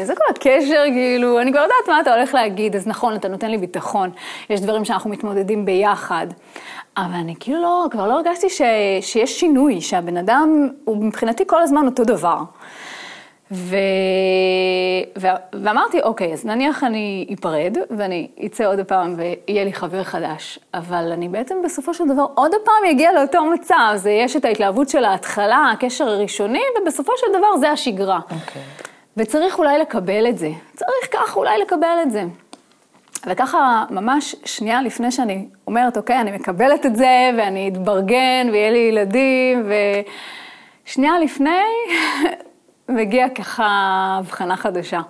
זה 0.04 0.16
כל 0.16 0.24
הקשר, 0.30 0.84
כאילו, 0.86 1.40
אני 1.40 1.52
כבר 1.52 1.62
יודעת 1.62 1.88
מה 1.88 2.02
אתה 2.02 2.16
הולך 2.16 2.34
להגיד, 2.34 2.76
אז 2.76 2.88
נכון, 2.88 3.16
אתה 3.16 3.28
נותן 3.28 3.52
לי 3.52 3.58
ביטחון, 3.58 4.10
יש 4.50 4.62
דברים 4.62 4.86
שאנחנו 4.86 5.10
מתמודדים 5.10 5.66
ביחד. 5.66 6.28
אבל 6.98 7.14
אני 7.14 7.36
כאילו 7.40 7.62
לא, 7.62 7.86
כבר 7.92 8.08
לא 8.08 8.14
הרגשתי 8.14 8.50
ש, 8.50 8.62
שיש 9.02 9.40
שינוי, 9.40 9.82
שהבן 9.82 10.18
אדם 10.18 10.70
הוא 10.84 10.98
מבחינתי 11.06 11.44
כל 11.48 11.62
הזמן 11.62 11.86
אותו 11.86 12.04
דבר. 12.04 12.38
ו... 13.52 13.76
ו... 15.18 15.28
ואמרתי, 15.54 16.02
אוקיי, 16.02 16.34
אז 16.34 16.46
נניח 16.46 16.84
אני 16.84 17.28
אפרד, 17.40 17.78
ואני 17.98 18.28
אצא 18.46 18.68
עוד 18.68 18.80
פעם 18.80 19.16
ויהיה 19.18 19.64
לי 19.64 19.74
חבר 19.74 20.04
חדש, 20.04 20.60
אבל 20.74 21.12
אני 21.12 21.28
בעצם 21.28 21.56
בסופו 21.64 21.94
של 21.94 22.04
דבר 22.08 22.26
עוד 22.36 22.52
פעם 22.64 22.92
אגיע 22.92 23.14
לאותו 23.14 23.46
מצב, 23.46 23.92
זה 23.96 24.12
יש 24.12 24.36
את 24.36 24.46
ההתלהבות 24.46 24.90
של 24.90 25.06
ההתחלה, 25.06 25.72
הקשר 25.74 26.08
הראשוני, 26.08 26.62
ובסופו 26.82 27.12
של 27.18 27.28
דבר 27.40 27.58
זה 27.58 27.72
השגרה. 27.72 28.20
אוקיי. 28.24 28.62
וצריך 29.18 29.60
אולי 29.60 29.78
לקבל 29.78 30.28
את 30.30 30.38
זה, 30.38 30.50
צריך 30.76 31.08
כך 31.12 31.38
אולי 31.38 31.58
לקבל 31.62 31.98
את 32.04 32.12
זה. 32.12 32.24
וככה, 33.28 33.86
ממש 33.90 34.36
שנייה 34.46 34.82
לפני 34.82 35.12
שאני 35.12 35.46
אומרת, 35.68 35.98
אוקיי, 35.98 36.20
אני 36.20 36.32
מקבלת 36.32 36.86
את 36.86 36.96
זה, 36.96 37.32
ואני 37.38 37.70
אתברגן, 37.70 38.48
ויהיה 38.52 38.72
לי 38.72 38.78
ילדים, 38.78 39.70
ושנייה 40.86 41.20
לפני, 41.20 41.64
מגיע 42.90 43.30
ככה 43.30 43.66
הבחנה 44.20 44.58
חדשה. 44.58 45.02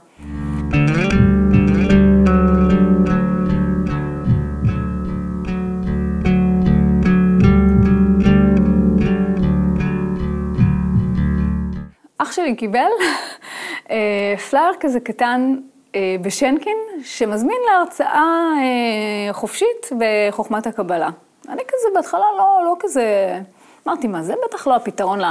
אח 12.18 12.32
שלי 12.32 12.56
קיבל 12.56 12.80
אה, 13.92 14.38
פלייר 14.50 14.72
כזה 14.80 15.00
קטן 15.00 15.56
אה, 15.96 16.16
בשינקין, 16.22 16.78
שמזמין 17.04 17.58
להרצאה 17.72 18.54
אה, 18.58 19.34
חופשית 19.34 19.90
בחוכמת 20.00 20.68
הקבלה. 20.68 21.10
אני 21.50 21.62
כזה 21.68 21.88
בהתחלה 21.96 22.26
לא, 22.38 22.62
לא 22.66 22.76
כזה, 22.80 23.40
אמרתי, 23.88 24.08
מה 24.08 24.24
זה 24.24 24.34
בטח 24.48 24.68
לא 24.68 24.76
הפתרון 24.76 25.20
ל... 25.20 25.26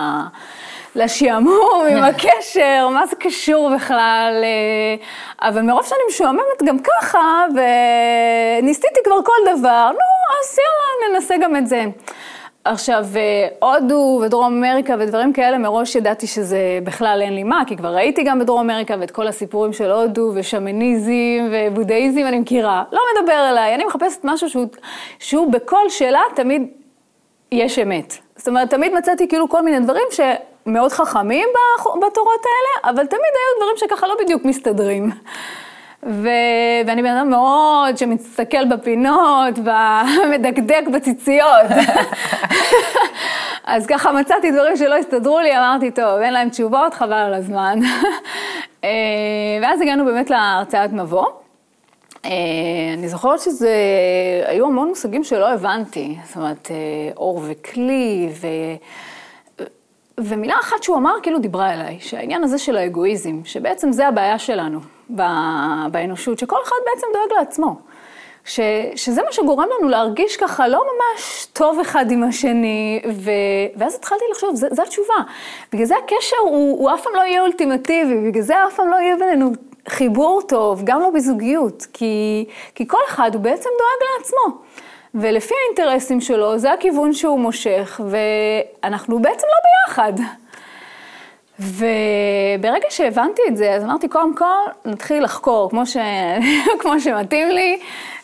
לשעמום 0.96 1.86
עם 1.90 2.04
הקשר, 2.10 2.88
מה 2.92 3.06
זה 3.06 3.16
קשור 3.16 3.70
בכלל? 3.74 4.32
אה, 4.42 5.48
אבל 5.48 5.62
מרוב 5.62 5.84
שאני 5.84 6.00
משועממת 6.08 6.62
גם 6.64 6.76
ככה, 6.78 7.44
וניסיתי 7.54 9.00
כבר 9.04 9.22
כל 9.24 9.58
דבר, 9.58 9.90
נו, 9.92 10.40
אז 10.40 10.58
יאללה, 10.58 11.14
ננסה 11.14 11.34
גם 11.40 11.56
את 11.56 11.66
זה. 11.66 11.84
עכשיו, 12.64 13.04
אה, 13.16 13.48
הודו 13.60 14.20
ודרום 14.22 14.64
אמריקה 14.64 14.94
ודברים 14.98 15.32
כאלה, 15.32 15.58
מראש 15.58 15.96
ידעתי 15.96 16.26
שזה 16.26 16.78
בכלל 16.84 17.20
אין 17.22 17.34
לי 17.34 17.42
מה, 17.42 17.62
כי 17.66 17.76
כבר 17.76 17.94
ראיתי 17.94 18.22
גם 18.22 18.38
בדרום 18.38 18.70
אמריקה 18.70 18.94
ואת 19.00 19.10
כל 19.10 19.26
הסיפורים 19.26 19.72
של 19.72 19.90
הודו 19.90 20.32
ושמניזם 20.34 21.48
ובודהיזם, 21.52 22.20
אני 22.20 22.38
מכירה. 22.38 22.84
לא 22.92 23.00
מדבר 23.12 23.50
אליי, 23.50 23.74
אני 23.74 23.84
מחפשת 23.84 24.20
משהו 24.24 24.50
שהוא, 24.50 24.66
שהוא 25.18 25.52
בכל 25.52 25.88
שאלה 25.88 26.20
תמיד 26.36 26.62
יש 27.52 27.78
אמת. 27.78 28.14
זאת 28.36 28.48
אומרת, 28.48 28.70
תמיד 28.70 28.94
מצאתי 28.94 29.28
כאילו 29.28 29.48
כל 29.48 29.62
מיני 29.62 29.80
דברים 29.80 30.06
שמאוד 30.64 30.92
חכמים 30.92 31.49
בתורות 31.78 32.44
האלה, 32.44 32.92
אבל 32.94 33.06
תמיד 33.06 33.23
היו 33.35 33.56
דברים 33.59 33.76
שככה 33.76 34.06
לא 34.06 34.14
בדיוק 34.21 34.44
מסתדרים. 34.44 35.11
ו... 36.06 36.28
ואני 36.87 37.02
בן 37.02 37.16
אדם 37.16 37.30
מאוד 37.30 37.99
שמסתכל 37.99 38.64
בפינות 38.64 39.59
ומדקדק 39.59 40.83
בציציות. 40.94 41.66
אז 43.64 43.87
ככה 43.87 44.12
מצאתי 44.12 44.50
דברים 44.50 44.76
שלא 44.76 44.94
הסתדרו 44.94 45.40
לי, 45.40 45.56
אמרתי, 45.59 45.90
טוב, 45.90 46.21
אין 46.21 46.33
להם 46.33 46.49
תשובות, 46.49 46.94
חבל 46.94 47.12
על 47.12 47.35
הזמן. 47.35 47.78
אה, 48.85 48.90
ואז 49.62 49.80
הגענו 49.80 50.04
באמת 50.04 50.30
להרצאת 50.30 50.92
מבוא. 50.92 51.26
אה, 52.25 52.30
אני 52.94 53.09
זוכרת 53.09 53.40
שזה, 53.40 53.73
היו 54.47 54.66
המון 54.66 54.88
מושגים 54.88 55.25
שלא 55.25 55.52
הבנתי, 55.52 56.16
זאת 56.26 56.37
אומרת, 56.37 56.71
אה, 56.71 57.12
אור 57.16 57.42
וכלי, 57.44 58.28
ו... 58.40 58.47
ומילה 60.18 60.54
אחת 60.61 60.83
שהוא 60.83 60.97
אמר 60.97 61.14
כאילו 61.23 61.38
דיברה 61.38 61.75
אליי, 61.75 61.99
שהעניין 62.00 62.44
הזה 62.44 62.59
של 62.59 62.76
האגואיזם, 62.76 63.40
שבעצם 63.44 63.92
זה 63.92 64.09
הבעיה 64.09 64.38
שלנו 64.38 64.80
באנושות, 65.90 66.38
שכל 66.38 66.56
אחד 66.64 66.76
בעצם 66.87 67.06
דואג 67.12 67.38
לעצמו. 67.38 67.76
ש, 68.44 68.61
שזה 68.97 69.23
מה 69.23 69.33
שגורם 69.33 69.66
לנו 69.78 69.88
להרגיש 69.88 70.37
ככה 70.37 70.68
לא 70.68 70.85
ממש 70.85 71.47
טוב 71.52 71.80
אחד 71.80 72.11
עם 72.11 72.23
השני, 72.23 73.02
ו, 73.14 73.30
ואז 73.76 73.94
התחלתי 73.94 74.25
לחשוב, 74.33 74.54
זו 74.54 74.83
התשובה. 74.83 75.14
בגלל 75.73 75.87
זה 75.87 75.94
הקשר 76.04 76.37
הוא, 76.42 76.78
הוא 76.80 76.94
אף 76.94 77.02
פעם 77.02 77.12
לא 77.14 77.21
יהיה 77.21 77.42
אולטימטיבי, 77.42 78.30
בגלל 78.30 78.42
זה 78.42 78.66
אף 78.66 78.75
פעם 78.75 78.88
לא 78.88 78.97
יהיה 78.97 79.16
בינינו 79.16 79.52
חיבור 79.88 80.42
טוב, 80.49 80.83
גם 80.85 81.00
לא 81.00 81.11
בזוגיות, 81.11 81.87
כי, 81.92 82.44
כי 82.75 82.88
כל 82.88 82.99
אחד 83.09 83.30
הוא 83.35 83.42
בעצם 83.42 83.71
דואג 83.78 84.11
לעצמו. 84.18 84.62
ולפי 85.14 85.54
האינטרסים 85.64 86.21
שלו, 86.21 86.59
זה 86.59 86.73
הכיוון 86.73 87.12
שהוא 87.12 87.40
מושך, 87.40 88.00
ואנחנו 88.11 89.23
בעצם 89.23 89.47
לא 89.47 89.92
ביחד. 89.92 90.12
וברגע 91.59 92.87
שהבנתי 92.90 93.42
את 93.49 93.56
זה, 93.56 93.73
אז 93.73 93.85
אמרתי, 93.85 94.09
קודם 94.09 94.35
כל, 94.37 94.44
נתחיל 94.85 95.25
לחקור, 95.25 95.71
כמו, 95.71 95.87
ש... 95.87 95.97
כמו 96.80 97.00
שמתאים 97.00 97.49
לי. 97.49 97.80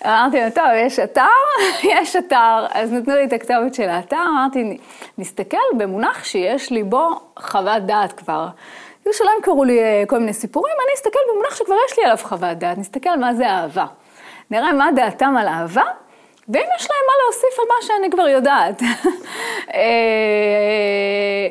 אמרתי 0.06 0.40
לו, 0.40 0.50
טוב, 0.54 0.64
יש 0.76 0.98
אתר? 0.98 1.22
יש 1.92 2.16
אתר. 2.16 2.66
אז 2.70 2.92
נתנו 2.92 3.14
לי 3.14 3.24
את 3.24 3.32
הכתובת 3.32 3.74
של 3.74 3.88
האתר, 3.88 4.22
אמרתי, 4.30 4.78
נסתכל 5.18 5.56
במונח 5.78 6.24
שיש 6.24 6.70
לי 6.70 6.82
בו 6.82 7.08
חוות 7.38 7.82
דעת 7.86 8.12
כבר. 8.12 8.48
כאילו 9.02 9.14
שלא 9.14 9.30
ימכרו 9.36 9.64
לי 9.64 9.80
אה, 9.80 10.02
כל 10.06 10.18
מיני 10.18 10.32
סיפורים, 10.32 10.74
אני 10.84 10.94
אסתכל 10.94 11.18
במונח 11.32 11.54
שכבר 11.54 11.74
יש 11.90 11.98
לי 11.98 12.04
עליו 12.04 12.18
חוות 12.22 12.58
דעת, 12.58 12.78
נסתכל 12.78 13.16
מה 13.16 13.34
זה 13.34 13.50
אהבה. 13.50 13.86
נראה 14.50 14.72
מה 14.72 14.88
דעתם 14.96 15.36
על 15.36 15.48
אהבה, 15.48 15.84
ואם 16.52 16.66
יש 16.78 16.88
להם 16.90 17.04
מה 17.06 17.12
להוסיף 17.24 17.58
על 17.58 17.64
מה 17.68 17.74
שאני 17.82 18.10
כבר 18.10 18.28
יודעת. 18.28 18.82
אה, 19.74 21.48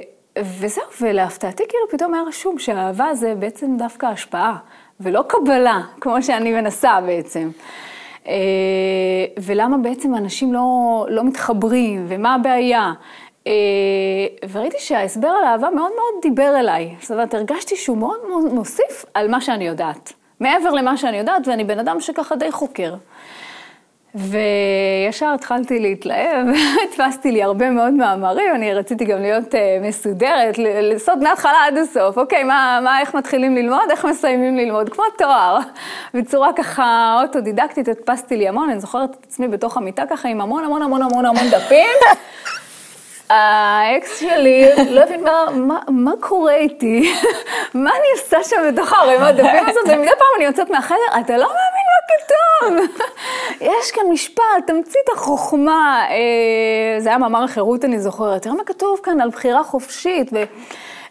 וזהו, 0.59 0.83
ולהפתעתי 1.01 1.63
כאילו 1.69 1.83
פתאום 1.89 2.13
היה 2.13 2.23
רשום 2.23 2.59
שהאהבה 2.59 3.13
זה 3.13 3.35
בעצם 3.35 3.77
דווקא 3.77 4.05
השפעה, 4.05 4.57
ולא 4.99 5.23
קבלה, 5.27 5.81
כמו 6.01 6.23
שאני 6.23 6.51
מנסה 6.51 7.01
בעצם. 7.01 7.49
אה, 8.27 8.33
ולמה 9.41 9.77
בעצם 9.77 10.15
אנשים 10.15 10.53
לא, 10.53 11.05
לא 11.09 11.23
מתחברים, 11.23 12.05
ומה 12.09 12.35
הבעיה. 12.35 12.91
אה, 13.47 13.53
וראיתי 14.51 14.77
שההסבר 14.79 15.27
על 15.27 15.43
אהבה 15.43 15.69
מאוד 15.69 15.91
מאוד 15.95 16.21
דיבר 16.21 16.59
אליי. 16.59 16.95
זאת 17.01 17.11
אומרת, 17.11 17.33
הרגשתי 17.33 17.75
שהוא 17.75 17.97
מאוד 17.97 18.19
מוסיף 18.53 19.05
על 19.13 19.27
מה 19.27 19.41
שאני 19.41 19.67
יודעת. 19.67 20.13
מעבר 20.39 20.69
למה 20.69 20.97
שאני 20.97 21.17
יודעת, 21.17 21.47
ואני 21.47 21.63
בן 21.63 21.79
אדם 21.79 21.99
שככה 21.99 22.35
די 22.35 22.51
חוקר. 22.51 22.93
וישר 24.15 25.31
התחלתי 25.35 25.79
להתלהב, 25.79 26.47
הדפסתי 26.83 27.31
לי 27.31 27.43
הרבה 27.43 27.69
מאוד 27.69 27.93
מאמרים, 27.93 28.55
אני 28.55 28.73
רציתי 28.73 29.05
גם 29.05 29.21
להיות 29.21 29.53
uh, 29.53 29.57
מסודרת, 29.81 30.55
לעשות 30.57 31.17
מההתחלה 31.21 31.57
עד 31.67 31.77
הסוף, 31.77 32.17
אוקיי, 32.17 32.43
מה, 32.43 32.79
מה, 32.83 32.99
איך 32.99 33.15
מתחילים 33.15 33.55
ללמוד, 33.55 33.91
איך 33.91 34.05
מסיימים 34.05 34.57
ללמוד, 34.57 34.89
כמו 34.89 35.03
תואר, 35.17 35.59
בצורה 36.13 36.53
ככה 36.53 37.17
אוטודידקטית, 37.23 37.87
הדפסתי 37.87 38.37
לי 38.37 38.47
המון, 38.47 38.69
אני 38.69 38.79
זוכרת 38.79 39.09
את 39.09 39.25
עצמי 39.25 39.47
בתוך 39.47 39.77
המיטה 39.77 40.03
ככה 40.09 40.29
עם 40.29 40.41
המון 40.41 40.63
המון 40.63 40.81
המון 40.81 41.01
המון 41.01 41.25
המון 41.25 41.49
דפים. 41.51 41.97
האקס 43.29 44.19
שלי 44.19 44.69
לא 44.89 45.01
הבין 45.01 45.23
מה, 45.23 45.45
מה, 45.55 45.79
מה 45.87 46.11
קורה 46.19 46.55
איתי, 46.55 47.13
מה 47.73 47.89
אני 47.89 48.21
עושה 48.21 48.37
שם 48.43 48.57
בתוך 48.73 48.93
הערימת 48.93 49.35
דפים 49.35 49.67
הזאת, 49.67 49.83
ומדי 49.87 50.09
פעם 50.09 50.27
אני 50.37 50.45
יוצאת 50.45 50.69
מהחדר, 50.69 50.97
אתה 51.19 51.37
לא 51.37 51.47
מאמין 51.47 51.85
מה 51.89 52.15
כתוב. 52.15 52.97
יש 53.71 53.91
כאן 53.91 54.03
משפט, 54.11 54.43
תמצית 54.67 55.09
החוכמה, 55.13 56.05
אה, 56.09 56.99
זה 56.99 57.09
היה 57.09 57.17
מאמר 57.17 57.43
החירות 57.43 57.85
אני 57.85 57.99
זוכרת, 57.99 58.41
תראה 58.41 58.55
מה 58.55 58.63
כתוב 58.63 58.99
כאן 59.03 59.21
על 59.21 59.29
בחירה 59.29 59.63
חופשית. 59.63 60.29
ו... 60.33 60.43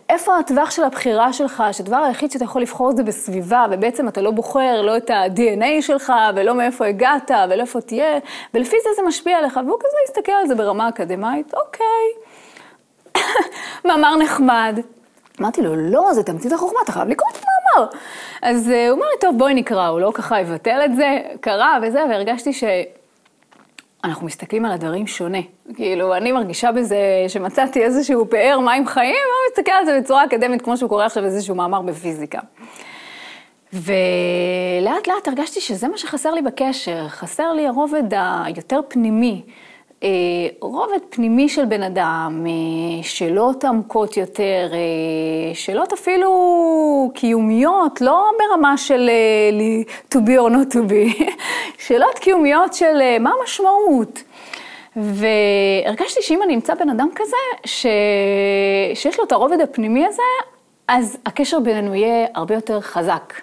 איפה 0.09 0.38
הטווח 0.38 0.71
של 0.71 0.85
הבחירה 0.85 1.33
שלך, 1.33 1.62
שהדבר 1.73 1.97
היחיד 1.97 2.31
שאתה 2.31 2.44
יכול 2.44 2.62
לבחור 2.62 2.92
זה 2.92 3.03
בסביבה, 3.03 3.66
ובעצם 3.71 4.09
אתה 4.09 4.21
לא 4.21 4.31
בוחר 4.31 4.83
לא 4.83 4.97
את 4.97 5.11
ה-DNA 5.11 5.83
שלך, 5.83 6.12
ולא 6.37 6.55
מאיפה 6.55 6.87
הגעת, 6.87 7.31
ולא 7.51 7.62
איפה 7.62 7.81
תהיה, 7.81 8.18
ולפי 8.55 8.77
זה 8.83 8.88
זה 8.97 9.03
משפיע 9.09 9.38
עליך, 9.38 9.61
והוא 9.66 9.79
כזה 9.81 9.97
הסתכל 10.09 10.33
על 10.33 10.47
זה 10.47 10.55
ברמה 10.55 10.88
אקדמית, 10.88 11.55
אוקיי, 11.55 12.07
מאמר 13.85 14.16
נחמד. 14.16 14.81
אמרתי 15.40 15.62
לו, 15.62 15.77
לא, 15.77 16.12
זה 16.12 16.23
תמצית 16.23 16.53
החוכמה, 16.53 16.79
אתה 16.85 16.92
חייב 16.92 17.09
לקרוא 17.09 17.31
את 17.33 17.37
המאמר. 17.37 17.90
אז 18.42 18.68
uh, 18.68 18.90
הוא 18.90 18.99
אמר 18.99 19.07
לי, 19.07 19.21
טוב, 19.21 19.38
בואי 19.38 19.55
נקרא, 19.55 19.87
הוא 19.87 20.01
לא 20.01 20.11
ככה 20.14 20.40
יבטל 20.40 20.81
את 20.85 20.97
זה, 20.97 21.18
קרא 21.40 21.79
וזה, 21.83 22.05
והרגשתי 22.11 22.53
ש... 22.53 22.64
אנחנו 24.05 24.27
מסתכלים 24.27 24.65
על 24.65 24.73
הדברים 24.73 25.07
שונה. 25.07 25.39
כאילו, 25.75 26.15
אני 26.17 26.33
מרגישה 26.33 26.73
בזה 26.73 26.99
שמצאתי 27.29 27.83
איזשהו 27.83 28.31
פאר 28.31 28.59
מים 28.61 28.87
חיים, 28.87 29.15
והוא 29.15 29.53
מסתכל 29.53 29.73
על 29.73 29.85
זה 29.87 30.01
בצורה 30.01 30.25
אקדמית, 30.25 30.63
כמו 30.63 30.77
שהוא 30.77 30.89
קורא 30.89 31.05
עכשיו 31.05 31.25
איזשהו 31.25 31.55
מאמר 31.55 31.83
בפיזיקה. 31.83 32.39
ולאט 33.73 35.07
לאט 35.07 35.29
הרגשתי 35.29 35.61
שזה 35.61 35.89
מה 35.89 35.99
שחסר 35.99 36.33
לי 36.33 36.43
בקשר, 36.43 37.09
חסר 37.09 37.53
לי 37.53 37.67
הרובד 37.67 38.03
היותר 38.45 38.81
פנימי. 38.89 39.43
אה, 40.03 40.09
רובד 40.61 40.99
פנימי 41.11 41.49
של 41.49 41.65
בן 41.65 41.83
אדם, 41.83 42.47
אה, 42.47 43.03
שאלות 43.03 43.65
עמוקות 43.65 44.17
יותר, 44.17 44.71
אה, 44.73 45.55
שאלות 45.55 45.93
אפילו 45.93 47.11
קיומיות, 47.15 48.01
לא 48.01 48.31
ברמה 48.39 48.77
של 48.77 49.11
to 50.15 50.19
be 50.19 50.31
or 50.31 50.51
not 50.51 50.75
to 50.75 50.79
be, 50.91 51.23
שאלות 51.87 52.19
קיומיות 52.19 52.75
של 52.75 53.19
מה 53.21 53.33
המשמעות. 53.41 54.23
והרגשתי 54.97 56.23
שאם 56.23 56.43
אני 56.43 56.55
אמצא 56.55 56.75
בן 56.75 56.91
אדם 56.91 57.09
כזה, 57.15 57.37
ש... 57.65 57.87
שיש 58.95 59.19
לו 59.19 59.25
את 59.25 59.33
הרובד 59.33 59.61
הפנימי 59.61 60.07
הזה, 60.07 60.23
אז 60.89 61.19
הקשר 61.27 61.61
בינינו 61.61 61.95
יהיה 61.95 62.27
הרבה 62.35 62.55
יותר 62.55 62.81
חזק. 62.81 63.35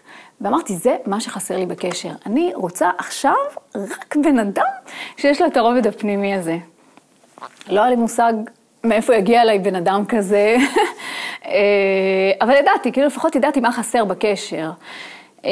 ואמרתי, 0.42 0.76
זה 0.76 0.96
מה 1.06 1.20
שחסר 1.20 1.58
לי 1.58 1.66
בקשר. 1.66 2.10
אני 2.26 2.52
רוצה 2.56 2.90
עכשיו 2.98 3.36
רק 3.76 4.16
בן 4.16 4.40
אדם 4.40 4.64
שיש 5.18 5.42
לו 5.42 5.48
את 5.48 5.58
הרובד 5.58 5.88
הפנימי 5.88 6.34
הזה. 6.34 6.58
לא 7.70 7.82
היה 7.82 7.90
לי 7.90 7.96
מושג 7.96 8.34
מאיפה 8.84 9.16
יגיע 9.16 9.42
אליי 9.42 9.60
בן 9.60 9.76
אדם 9.76 10.06
כזה, 10.06 10.56
אה, 11.46 12.32
אבל 12.42 12.56
ידעתי, 12.56 12.92
כאילו 12.92 13.08
לפחות 13.08 13.36
ידעתי 13.36 13.60
מה 13.60 13.72
חסר 13.72 14.06
בקשר. 14.06 14.72
אה, 15.46 15.52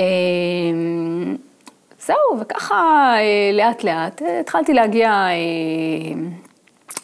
זהו, 1.99 2.39
וככה 2.39 3.13
אה, 3.17 3.51
לאט 3.53 3.83
לאט 3.83 4.21
התחלתי 4.39 4.73
להגיע 4.73 5.27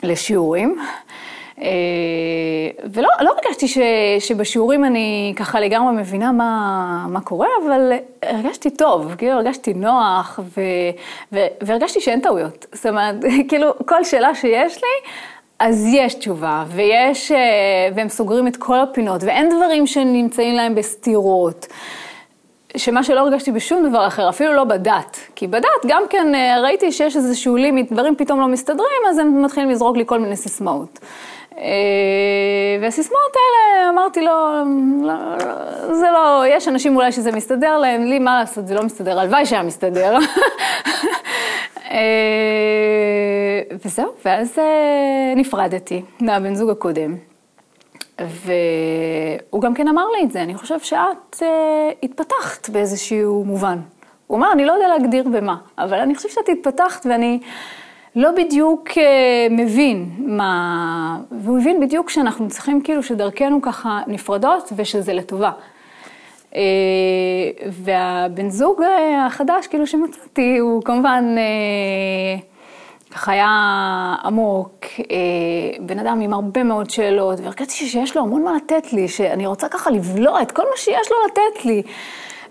לשיעורים. 0.04 0.80
אה, 1.62 1.68
ולא 2.94 3.10
לא 3.22 3.32
הרגשתי 3.32 3.68
ש, 3.68 3.78
שבשיעורים 4.20 4.86
אני 4.86 5.34
ככה 5.36 5.60
לגמרי 5.60 6.02
מבינה 6.02 6.32
מה, 6.32 7.06
מה 7.10 7.22
קורה, 7.22 7.48
אבל 7.66 7.92
הרגשתי 8.24 8.70
טוב, 8.70 9.16
כאילו 9.18 9.34
הרגשתי 9.34 9.74
נוח, 9.74 10.40
ו, 10.58 10.62
ו, 11.34 11.40
והרגשתי 11.62 12.02
שאין 12.02 12.20
טעויות. 12.20 12.66
זאת 12.74 12.86
אומרת, 12.86 13.16
כאילו, 13.50 13.74
כל 13.86 14.04
שאלה 14.04 14.36
שיש 14.36 14.76
לי, 14.76 15.12
אז 15.60 15.88
יש 15.94 16.14
תשובה, 16.14 16.64
ויש, 16.68 17.32
אה, 17.32 17.38
והם 17.96 18.10
סוגרים 18.10 18.48
את 18.48 18.58
כל 18.58 18.80
הפינות, 18.80 19.24
ואין 19.24 19.50
דברים 19.50 19.88
שנמצאים 19.88 20.56
להם 20.56 20.76
בסתירות. 20.76 21.68
שמה 22.78 23.04
שלא 23.04 23.20
הרגשתי 23.20 23.52
בשום 23.52 23.90
דבר 23.90 24.08
אחר, 24.08 24.30
אפילו 24.30 24.54
לא 24.54 24.64
בדת. 24.64 25.18
כי 25.36 25.48
בדת 25.48 25.70
גם 25.88 26.04
כן 26.10 26.36
אה, 26.36 26.62
ראיתי 26.62 26.92
שיש 26.92 27.16
איזשהו 27.16 27.56
לימיט, 27.56 27.92
דברים 27.92 28.16
פתאום 28.16 28.40
לא 28.40 28.48
מסתדרים, 28.48 29.02
אז 29.10 29.18
הם 29.18 29.44
מתחילים 29.44 29.70
לזרוק 29.70 29.98
לי 29.98 30.04
כל 30.06 30.20
מיני 30.20 30.36
סיסמאות. 30.36 31.00
אה, 31.60 32.78
והסיסמאות 32.82 33.34
האלה, 33.36 33.90
אמרתי 33.90 34.22
לו, 34.22 34.32
לא, 35.04 35.16
זה 35.94 36.08
לא, 36.12 36.44
יש 36.48 36.68
אנשים 36.68 36.96
אולי 36.96 37.12
שזה 37.12 37.32
מסתדר 37.32 37.78
להם, 37.78 38.04
לי 38.04 38.20
מה 38.20 38.40
לעשות, 38.40 38.68
זה 38.68 38.76
לא 38.76 38.84
מסתדר, 38.84 39.20
הלוואי 39.20 39.46
שהיה 39.46 39.64
מסתדר. 39.64 40.18
אה, 41.92 43.62
וזהו, 43.86 44.12
ואז 44.26 44.60
אה, 44.60 45.34
נפרדתי 45.36 46.02
מהבן 46.22 46.56
זוג 46.56 46.70
הקודם. 46.70 47.16
והוא 48.20 49.62
גם 49.62 49.74
כן 49.74 49.88
אמר 49.88 50.06
לי 50.18 50.24
את 50.24 50.32
זה, 50.32 50.42
אני 50.42 50.56
חושב 50.56 50.80
שאת 50.80 51.44
התפתחת 52.04 52.70
באיזשהו 52.70 53.44
מובן. 53.46 53.80
הוא 54.28 54.38
אמר, 54.38 54.52
אני 54.52 54.66
לא 54.66 54.72
יודע 54.72 54.88
להגדיר 54.88 55.24
במה, 55.24 55.56
אבל 55.78 56.00
אני 56.00 56.16
חושב 56.16 56.30
שאת 56.30 56.50
התפתחת 56.50 57.06
ואני... 57.06 57.40
לא 58.16 58.30
בדיוק 58.32 58.90
אה, 58.98 59.48
מבין 59.50 60.10
מה... 60.18 61.20
והוא 61.32 61.60
הבין 61.60 61.80
בדיוק 61.80 62.10
שאנחנו 62.10 62.48
צריכים 62.50 62.82
כאילו 62.82 63.04
שדרכנו 63.04 63.62
ככה 63.62 64.02
נפרדות 64.08 64.74
ושזה 64.76 65.14
לטובה. 65.14 65.52
אה, 66.56 66.62
והבן 67.72 68.50
זוג 68.50 68.82
אה, 68.82 69.26
החדש, 69.26 69.68
כאילו 69.68 69.88
שמצאתי, 69.88 70.58
הוא 70.58 70.84
כמובן 70.84 71.36
ככה 73.12 73.32
היה 73.32 73.48
עמוק, 74.24 74.86
בן 75.80 76.00
אדם 76.00 76.22
עם 76.22 76.34
הרבה 76.34 76.64
מאוד 76.64 76.90
שאלות, 76.90 77.40
והרגשתי 77.40 77.74
שיש 77.74 78.18
לו 78.18 78.22
המון 78.22 78.44
מה 78.44 78.54
לתת 78.56 78.94
לי, 78.94 79.08
שאני 79.08 79.48
רוצה 79.48 79.70
ככה 79.70 79.92
לבלוע 79.92 80.42
את 80.42 80.52
כל 80.52 80.64
מה 80.64 80.78
שיש 80.78 81.12
לו 81.12 81.18
לתת 81.28 81.66
לי. 81.66 81.82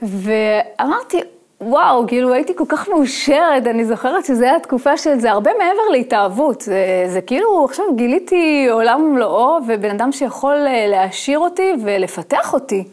ואמרתי, 0.03 1.21
וואו, 1.61 2.07
כאילו 2.07 2.33
הייתי 2.33 2.57
כל 2.57 2.65
כך 2.69 2.89
מאושרת, 2.89 3.67
אני 3.67 3.85
זוכרת 3.85 4.25
שזו 4.25 4.45
הייתה 4.45 4.59
תקופה 4.59 4.97
של 4.97 5.19
זה 5.19 5.31
הרבה 5.31 5.51
מעבר 5.59 5.89
להתאהבות. 5.93 6.61
זה, 6.61 7.05
זה 7.09 7.21
כאילו, 7.21 7.65
עכשיו 7.65 7.85
גיליתי 7.95 8.69
עולם 8.71 9.03
ומלואו, 9.03 9.59
ובן 9.69 9.91
אדם 9.91 10.13
שיכול 10.13 10.57
להעשיר 10.89 11.39
אותי 11.39 11.73
ולפתח 11.85 12.55
אותי. 12.55 12.85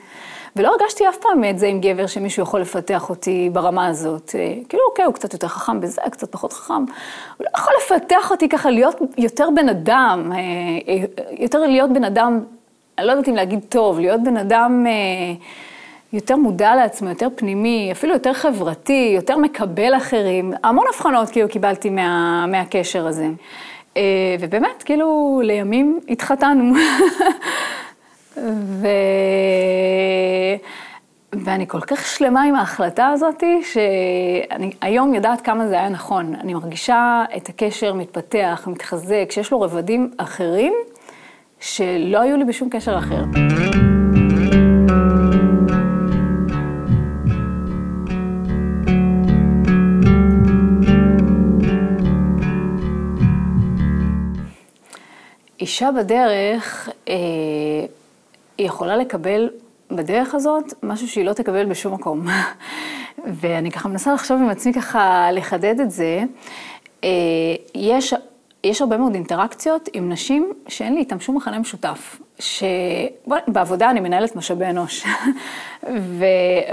ולא 0.55 0.67
הרגשתי 0.67 1.09
אף 1.09 1.17
פעם 1.17 1.43
את 1.43 1.59
זה 1.59 1.67
עם 1.67 1.81
גבר 1.81 2.07
שמישהו 2.07 2.43
יכול 2.43 2.61
לפתח 2.61 3.09
אותי 3.09 3.49
ברמה 3.53 3.87
הזאת. 3.87 4.35
אה, 4.35 4.53
כאילו, 4.69 4.83
אוקיי, 4.89 5.05
הוא 5.05 5.13
קצת 5.13 5.33
יותר 5.33 5.47
חכם 5.47 5.79
בזה, 5.79 6.01
קצת 6.11 6.31
פחות 6.31 6.53
חכם. 6.53 6.73
הוא 6.73 6.83
לא 7.39 7.49
יכול 7.57 7.73
לפתח 7.83 8.31
אותי 8.31 8.49
ככה 8.49 8.69
להיות 8.69 9.01
יותר 9.17 9.49
בן 9.55 9.69
אדם, 9.69 10.31
אה, 10.31 10.37
אה, 10.87 11.05
יותר 11.39 11.59
להיות 11.59 11.93
בן 11.93 12.03
אדם, 12.03 12.43
אני 12.97 13.07
לא 13.07 13.11
יודעת 13.11 13.29
אם 13.29 13.35
להגיד 13.35 13.59
טוב, 13.69 13.99
להיות 13.99 14.23
בן 14.23 14.37
אדם 14.37 14.85
יותר 16.15 16.35
מודע 16.35 16.75
לעצמו, 16.75 17.09
יותר 17.09 17.27
פנימי, 17.35 17.89
אפילו 17.91 18.13
יותר 18.13 18.33
חברתי, 18.33 19.11
יותר 19.15 19.37
מקבל 19.37 19.97
אחרים. 19.97 20.53
המון 20.63 20.85
הבחנות 20.93 21.29
כאילו 21.29 21.49
קיבלתי 21.49 21.89
מה, 21.89 22.45
מהקשר 22.47 23.07
הזה. 23.07 23.27
ובאמת, 24.39 24.83
כאילו, 24.83 25.41
לימים 25.43 25.99
התחתנו. 26.09 26.73
ו... 28.37 28.87
ואני 31.33 31.67
כל 31.67 31.81
כך 31.81 32.05
שלמה 32.05 32.43
עם 32.43 32.55
ההחלטה 32.55 33.07
הזאת, 33.07 33.43
שאני 33.63 34.71
היום 34.81 35.13
יודעת 35.13 35.41
כמה 35.41 35.67
זה 35.67 35.75
היה 35.75 35.89
נכון. 35.89 36.35
אני 36.35 36.53
מרגישה 36.53 37.23
את 37.37 37.49
הקשר 37.49 37.93
מתפתח, 37.93 38.67
מתחזק, 38.71 39.25
שיש 39.29 39.51
לו 39.51 39.61
רבדים 39.61 40.11
אחרים 40.17 40.73
שלא 41.59 42.21
היו 42.21 42.37
לי 42.37 42.45
בשום 42.45 42.69
קשר 42.69 42.97
אחר. 42.97 43.23
אישה 55.65 55.91
בדרך, 55.91 56.89
אה, 57.09 57.15
היא 58.57 58.67
יכולה 58.67 58.97
לקבל 58.97 59.49
בדרך 59.91 60.35
הזאת 60.35 60.73
משהו 60.83 61.07
שהיא 61.07 61.25
לא 61.25 61.33
תקבל 61.33 61.65
בשום 61.65 61.93
מקום. 61.93 62.25
ואני 63.39 63.71
ככה 63.71 63.89
מנסה 63.89 64.13
לחשוב 64.13 64.41
עם 64.41 64.49
עצמי 64.49 64.73
ככה 64.73 65.29
לחדד 65.31 65.79
את 65.79 65.91
זה. 65.91 66.23
אה, 67.03 67.09
יש, 67.75 68.13
יש 68.63 68.81
הרבה 68.81 68.97
מאוד 68.97 69.13
אינטראקציות 69.13 69.89
עם 69.93 70.11
נשים 70.11 70.53
שאין 70.67 70.93
לי 70.93 70.99
איתן 70.99 71.19
שום 71.19 71.35
מכנה 71.37 71.59
משותף. 71.59 72.21
שבעבודה 72.39 73.89
אני 73.89 73.99
מנהלת 73.99 74.35
משאבי 74.35 74.65
אנוש. 74.65 75.05
ו... 76.17 76.25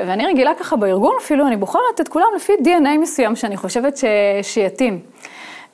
ואני 0.07 0.27
רגילה 0.27 0.55
ככה 0.55 0.77
בארגון 0.77 1.15
אפילו, 1.21 1.47
אני 1.47 1.57
בוחרת 1.57 2.01
את 2.01 2.09
כולם 2.09 2.27
לפי 2.37 2.53
DNA 2.53 2.99
מסוים 3.01 3.37
שאני 3.37 3.57
חושבת 3.57 3.97
ש... 3.97 4.05
שיתאים. 4.43 5.01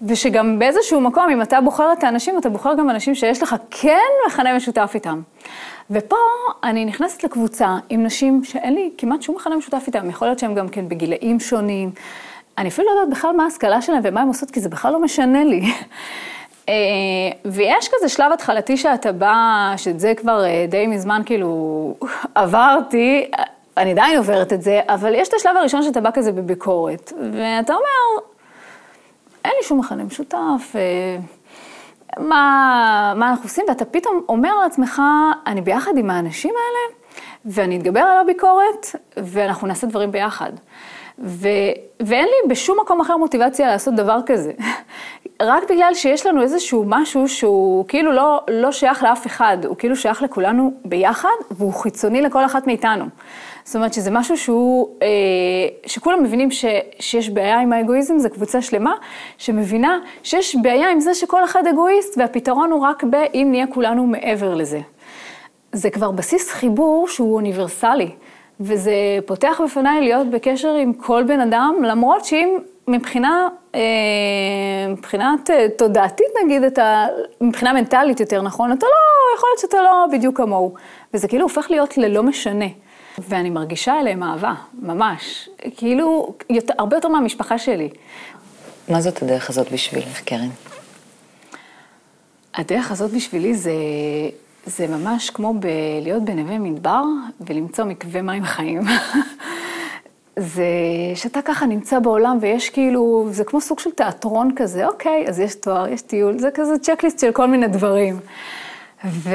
ושגם 0.02 0.58
באיזשהו 0.58 1.00
מקום, 1.00 1.30
אם 1.30 1.42
אתה 1.42 1.60
בוחר 1.60 1.92
את 1.92 2.04
האנשים, 2.04 2.38
אתה 2.38 2.48
בוחר 2.48 2.74
גם 2.74 2.90
אנשים 2.90 3.14
שיש 3.14 3.42
לך 3.42 3.56
כן 3.70 4.08
מכנה 4.26 4.56
משותף 4.56 4.90
איתם. 4.94 5.20
ופה 5.90 6.16
אני 6.64 6.84
נכנסת 6.84 7.24
לקבוצה 7.24 7.76
עם 7.88 8.02
נשים 8.04 8.44
שאין 8.44 8.74
לי 8.74 8.90
כמעט 8.98 9.22
שום 9.22 9.34
מכנה 9.36 9.56
משותף 9.56 9.84
איתם, 9.86 10.10
יכול 10.10 10.28
להיות 10.28 10.38
שהם 10.38 10.54
גם 10.54 10.68
כן 10.68 10.88
בגילאים 10.88 11.40
שונים. 11.40 11.90
אני 12.58 12.68
אפילו 12.68 12.86
לא 12.86 13.00
יודעת 13.00 13.18
בכלל 13.18 13.30
מה 13.36 13.44
ההשכלה 13.44 13.82
שלהם 13.82 14.00
ומה 14.04 14.20
הם 14.20 14.28
עושות, 14.28 14.50
כי 14.50 14.60
זה 14.60 14.68
בכלל 14.68 14.92
לא 14.92 15.02
משנה 15.02 15.44
לי. 15.44 15.62
אה, 16.68 16.74
ויש 17.44 17.88
כזה 17.88 18.08
שלב 18.08 18.32
התחלתי 18.32 18.76
שאתה 18.76 19.12
בא, 19.12 19.72
שאת 19.76 20.00
זה 20.00 20.12
כבר 20.16 20.44
אה, 20.44 20.66
די 20.68 20.86
מזמן 20.86 21.22
כאילו 21.26 21.94
עברתי, 22.34 23.30
אני 23.76 23.90
עדיין 23.90 24.18
עוברת 24.18 24.52
את 24.52 24.62
זה, 24.62 24.80
אבל 24.88 25.14
יש 25.14 25.28
את 25.28 25.34
השלב 25.34 25.56
הראשון 25.56 25.82
שאתה 25.82 26.00
בא 26.00 26.10
כזה 26.14 26.32
בביקורת, 26.32 27.12
ואתה 27.32 27.72
אומר, 27.72 28.26
אין 29.48 29.56
לי 29.60 29.66
שום 29.66 29.78
מכנה 29.78 30.04
משותף, 30.04 30.72
אה, 30.74 31.16
מה, 32.18 33.12
מה 33.16 33.30
אנחנו 33.30 33.44
עושים, 33.44 33.64
ואתה 33.68 33.84
פתאום 33.84 34.22
אומר 34.28 34.54
לעצמך, 34.62 35.02
אני 35.46 35.60
ביחד 35.60 35.92
עם 35.96 36.10
האנשים 36.10 36.50
האלה, 36.50 36.98
ואני 37.44 37.76
אתגבר 37.76 38.00
על 38.00 38.18
הביקורת, 38.20 38.86
ואנחנו 39.16 39.66
נעשה 39.66 39.86
דברים 39.86 40.12
ביחד. 40.12 40.52
ו, 41.18 41.48
ואין 42.00 42.24
לי 42.24 42.48
בשום 42.48 42.78
מקום 42.80 43.00
אחר 43.00 43.16
מוטיבציה 43.16 43.66
לעשות 43.66 43.94
דבר 43.94 44.18
כזה. 44.26 44.52
רק 45.42 45.70
בגלל 45.70 45.94
שיש 45.94 46.26
לנו 46.26 46.42
איזשהו 46.42 46.84
משהו 46.86 47.28
שהוא 47.28 47.84
כאילו 47.88 48.12
לא, 48.12 48.40
לא 48.50 48.72
שייך 48.72 49.02
לאף 49.02 49.26
אחד, 49.26 49.58
הוא 49.64 49.76
כאילו 49.76 49.96
שייך 49.96 50.22
לכולנו 50.22 50.72
ביחד, 50.84 51.28
והוא 51.50 51.74
חיצוני 51.74 52.22
לכל 52.22 52.44
אחת 52.44 52.66
מאיתנו. 52.66 53.04
זאת 53.68 53.76
אומרת 53.76 53.94
שזה 53.94 54.10
משהו 54.10 54.36
שהוא, 54.36 54.88
אה, 55.02 55.08
שכולם 55.86 56.22
מבינים 56.22 56.50
ש, 56.50 56.64
שיש 56.98 57.30
בעיה 57.30 57.60
עם 57.60 57.72
האגואיזם, 57.72 58.18
זו 58.18 58.30
קבוצה 58.30 58.62
שלמה 58.62 58.94
שמבינה 59.38 59.98
שיש 60.22 60.56
בעיה 60.62 60.90
עם 60.90 61.00
זה 61.00 61.14
שכל 61.14 61.44
אחד 61.44 61.66
אגואיסט, 61.66 62.18
והפתרון 62.18 62.70
הוא 62.70 62.80
רק 62.80 63.04
באם 63.04 63.50
נהיה 63.50 63.66
כולנו 63.66 64.06
מעבר 64.06 64.54
לזה. 64.54 64.80
זה 65.72 65.90
כבר 65.90 66.10
בסיס 66.10 66.50
חיבור 66.50 67.08
שהוא 67.08 67.34
אוניברסלי, 67.34 68.10
וזה 68.60 68.92
פותח 69.26 69.60
בפניי 69.64 70.00
להיות 70.00 70.30
בקשר 70.30 70.74
עם 70.74 70.92
כל 70.92 71.22
בן 71.22 71.40
אדם, 71.40 71.74
למרות 71.82 72.24
שאם 72.24 72.58
מבחינה, 72.88 73.48
אה, 73.74 73.80
מבחינת 74.88 75.50
אה, 75.50 75.66
תודעתית 75.78 76.32
נגיד, 76.44 76.62
אתה, 76.62 77.06
מבחינה 77.40 77.72
מנטלית 77.72 78.20
יותר 78.20 78.42
נכון, 78.42 78.72
אתה 78.72 78.86
לא, 78.86 79.36
יכול 79.36 79.48
להיות 79.50 79.60
שאתה 79.60 79.82
לא 79.82 80.06
בדיוק 80.12 80.36
כמוהו. 80.36 80.74
וזה 81.14 81.28
כאילו 81.28 81.42
הופך 81.42 81.70
להיות 81.70 81.98
ללא 81.98 82.22
משנה. 82.22 82.66
ואני 83.28 83.50
מרגישה 83.50 84.00
אליהם 84.00 84.22
אהבה, 84.22 84.54
ממש. 84.82 85.48
כאילו, 85.76 86.34
יותר, 86.50 86.74
הרבה 86.78 86.96
יותר 86.96 87.08
מהמשפחה 87.08 87.58
שלי. 87.58 87.88
מה 88.88 89.00
זאת 89.00 89.22
הדרך 89.22 89.50
הזאת 89.50 89.72
בשבילך, 89.72 90.20
קרן? 90.20 90.48
הדרך 92.54 92.90
הזאת 92.90 93.10
בשבילי 93.10 93.54
זה, 93.54 93.72
זה 94.66 94.86
ממש 94.86 95.30
כמו 95.30 95.54
בלהיות 95.54 96.24
בנווה 96.24 96.58
מדבר 96.58 97.02
ולמצוא 97.40 97.84
מקווה 97.84 98.22
מים 98.22 98.44
חיים. 98.44 98.82
זה 100.36 100.66
שאתה 101.14 101.42
ככה 101.42 101.66
נמצא 101.66 101.98
בעולם 101.98 102.38
ויש 102.40 102.70
כאילו, 102.70 103.28
זה 103.30 103.44
כמו 103.44 103.60
סוג 103.60 103.78
של 103.78 103.90
תיאטרון 103.90 104.50
כזה, 104.56 104.86
אוקיי, 104.86 105.24
אז 105.28 105.40
יש 105.40 105.54
תואר, 105.54 105.88
יש 105.88 106.02
טיול, 106.02 106.38
זה 106.38 106.48
כזה 106.54 106.78
צ'קליסט 106.78 107.18
של 107.18 107.32
כל 107.32 107.46
מיני 107.46 107.68
דברים. 107.68 108.20
ו, 109.04 109.30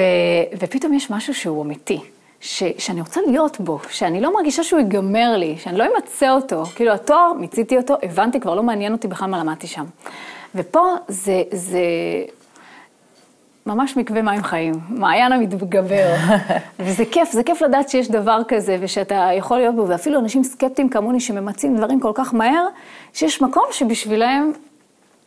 ופתאום 0.59 0.93
יש 0.93 1.11
משהו 1.11 1.33
שהוא 1.33 1.63
אמיתי. 1.63 1.99
ש, 2.43 2.63
שאני 2.77 3.01
רוצה 3.01 3.21
להיות 3.27 3.59
בו, 3.59 3.79
שאני 3.89 4.21
לא 4.21 4.33
מרגישה 4.33 4.63
שהוא 4.63 4.79
ייגמר 4.79 5.37
לי, 5.37 5.55
שאני 5.57 5.77
לא 5.77 5.85
אמצה 5.85 6.31
אותו. 6.31 6.65
כאילו, 6.65 6.91
התואר, 6.91 7.33
מיציתי 7.33 7.77
אותו, 7.77 7.95
הבנתי, 8.03 8.39
כבר 8.39 8.55
לא 8.55 8.63
מעניין 8.63 8.93
אותי 8.93 9.07
בכלל 9.07 9.29
מה 9.29 9.39
למדתי 9.39 9.67
שם. 9.67 9.85
ופה 10.55 10.93
זה, 11.07 11.43
זה 11.51 11.79
ממש 13.65 13.97
מקווה 13.97 14.21
מים 14.21 14.43
חיים, 14.43 14.73
מעיין 14.89 15.31
המתגבר. 15.31 16.13
וזה 16.79 17.03
כיף, 17.11 17.31
זה 17.31 17.43
כיף 17.43 17.61
לדעת 17.61 17.89
שיש 17.89 18.11
דבר 18.11 18.41
כזה, 18.47 18.77
ושאתה 18.79 19.29
יכול 19.37 19.57
להיות 19.57 19.75
בו, 19.75 19.87
ואפילו 19.87 20.19
אנשים 20.19 20.43
סקפטיים 20.43 20.89
כמוני 20.89 21.19
שממצים 21.19 21.77
דברים 21.77 21.99
כל 21.99 22.11
כך 22.15 22.33
מהר, 22.33 22.67
שיש 23.13 23.41
מקום 23.41 23.65
שבשבילם 23.71 24.51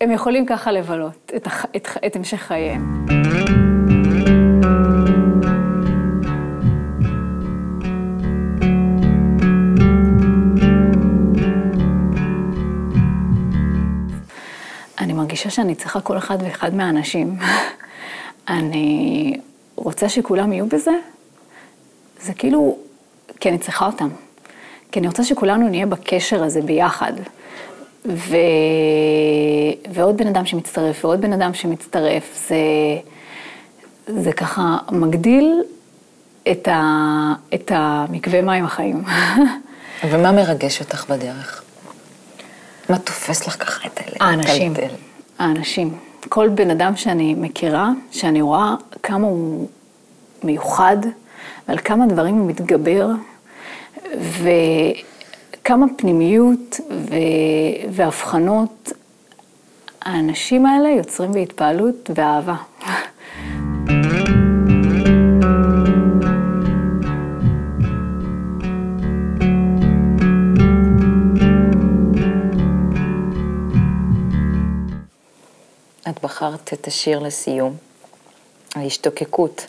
הם 0.00 0.10
יכולים 0.10 0.46
ככה 0.46 0.72
לבלות 0.72 1.32
את, 1.36 1.48
את, 1.76 1.88
את 2.06 2.16
המשך 2.16 2.38
חייהם. 2.38 3.55
מרגישה 15.26 15.50
שאני 15.50 15.74
צריכה 15.74 16.00
כל 16.00 16.18
אחד 16.18 16.38
ואחד 16.40 16.74
מהאנשים. 16.74 17.36
אני 18.48 19.40
רוצה 19.76 20.08
שכולם 20.08 20.52
יהיו 20.52 20.66
בזה, 20.66 20.90
זה 22.20 22.34
כאילו, 22.34 22.78
כי 23.40 23.48
אני 23.48 23.58
צריכה 23.58 23.86
אותם. 23.86 24.08
כי 24.92 24.98
אני 24.98 25.06
רוצה 25.06 25.24
שכולנו 25.24 25.68
נהיה 25.68 25.86
בקשר 25.86 26.44
הזה 26.44 26.62
ביחד. 26.62 27.12
ו... 28.04 28.36
ועוד 29.92 30.16
בן 30.16 30.26
אדם 30.26 30.46
שמצטרף, 30.46 31.04
ועוד 31.04 31.20
בן 31.20 31.32
אדם 31.32 31.54
שמצטרף, 31.54 32.48
זה, 32.48 32.56
זה 34.06 34.32
ככה 34.32 34.76
מגדיל 34.92 35.62
את, 36.50 36.68
ה... 36.68 36.82
את 37.54 37.72
המקווה 37.74 38.42
מים 38.42 38.64
החיים. 38.64 39.04
ומה 40.10 40.32
מרגש 40.32 40.80
אותך 40.80 41.10
בדרך? 41.10 41.62
מה 42.88 42.98
תופס 42.98 43.46
לך 43.46 43.64
ככה 43.64 43.88
את 43.88 44.00
הלב? 44.00 44.16
האנשים. 44.20 44.74
האנשים. 45.38 45.94
כל 46.28 46.48
בן 46.48 46.70
אדם 46.70 46.96
שאני 46.96 47.34
מכירה, 47.34 47.90
שאני 48.10 48.42
רואה 48.42 48.74
כמה 49.02 49.26
הוא 49.26 49.68
מיוחד, 50.44 50.96
ועל 51.68 51.78
כמה 51.78 52.06
דברים 52.06 52.34
הוא 52.34 52.48
מתגבר, 52.48 53.08
וכמה 55.62 55.86
פנימיות 55.96 56.80
ו... 56.90 57.14
והבחנות, 57.90 58.92
האנשים 60.02 60.66
האלה 60.66 60.88
יוצרים 60.88 61.32
בהתפעלות 61.32 62.10
ואהבה. 62.14 62.54
את 76.16 76.22
בחרת 76.22 76.72
את 76.72 76.86
השיר 76.86 77.18
לסיום, 77.18 77.76
ההשתוקקות. 78.74 79.66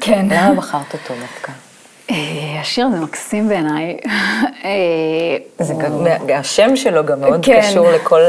כן. 0.00 0.26
למה 0.30 0.54
בחרת 0.54 0.94
אותו 0.94 1.14
דווקא? 1.20 1.52
אה, 2.10 2.60
השיר 2.60 2.86
הזה 2.86 3.00
מקסים 3.00 3.48
בעיניי. 3.48 3.96
אה, 4.64 5.36
זה 5.58 5.74
גם, 5.74 6.06
השם 6.34 6.76
שלו 6.76 7.06
גם 7.06 7.20
מאוד 7.20 7.44
כן. 7.44 7.60
קשור 7.62 7.90
לכל, 7.90 8.20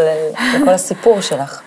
לכל 0.56 0.70
הסיפור 0.70 1.22
שלך. 1.22 1.62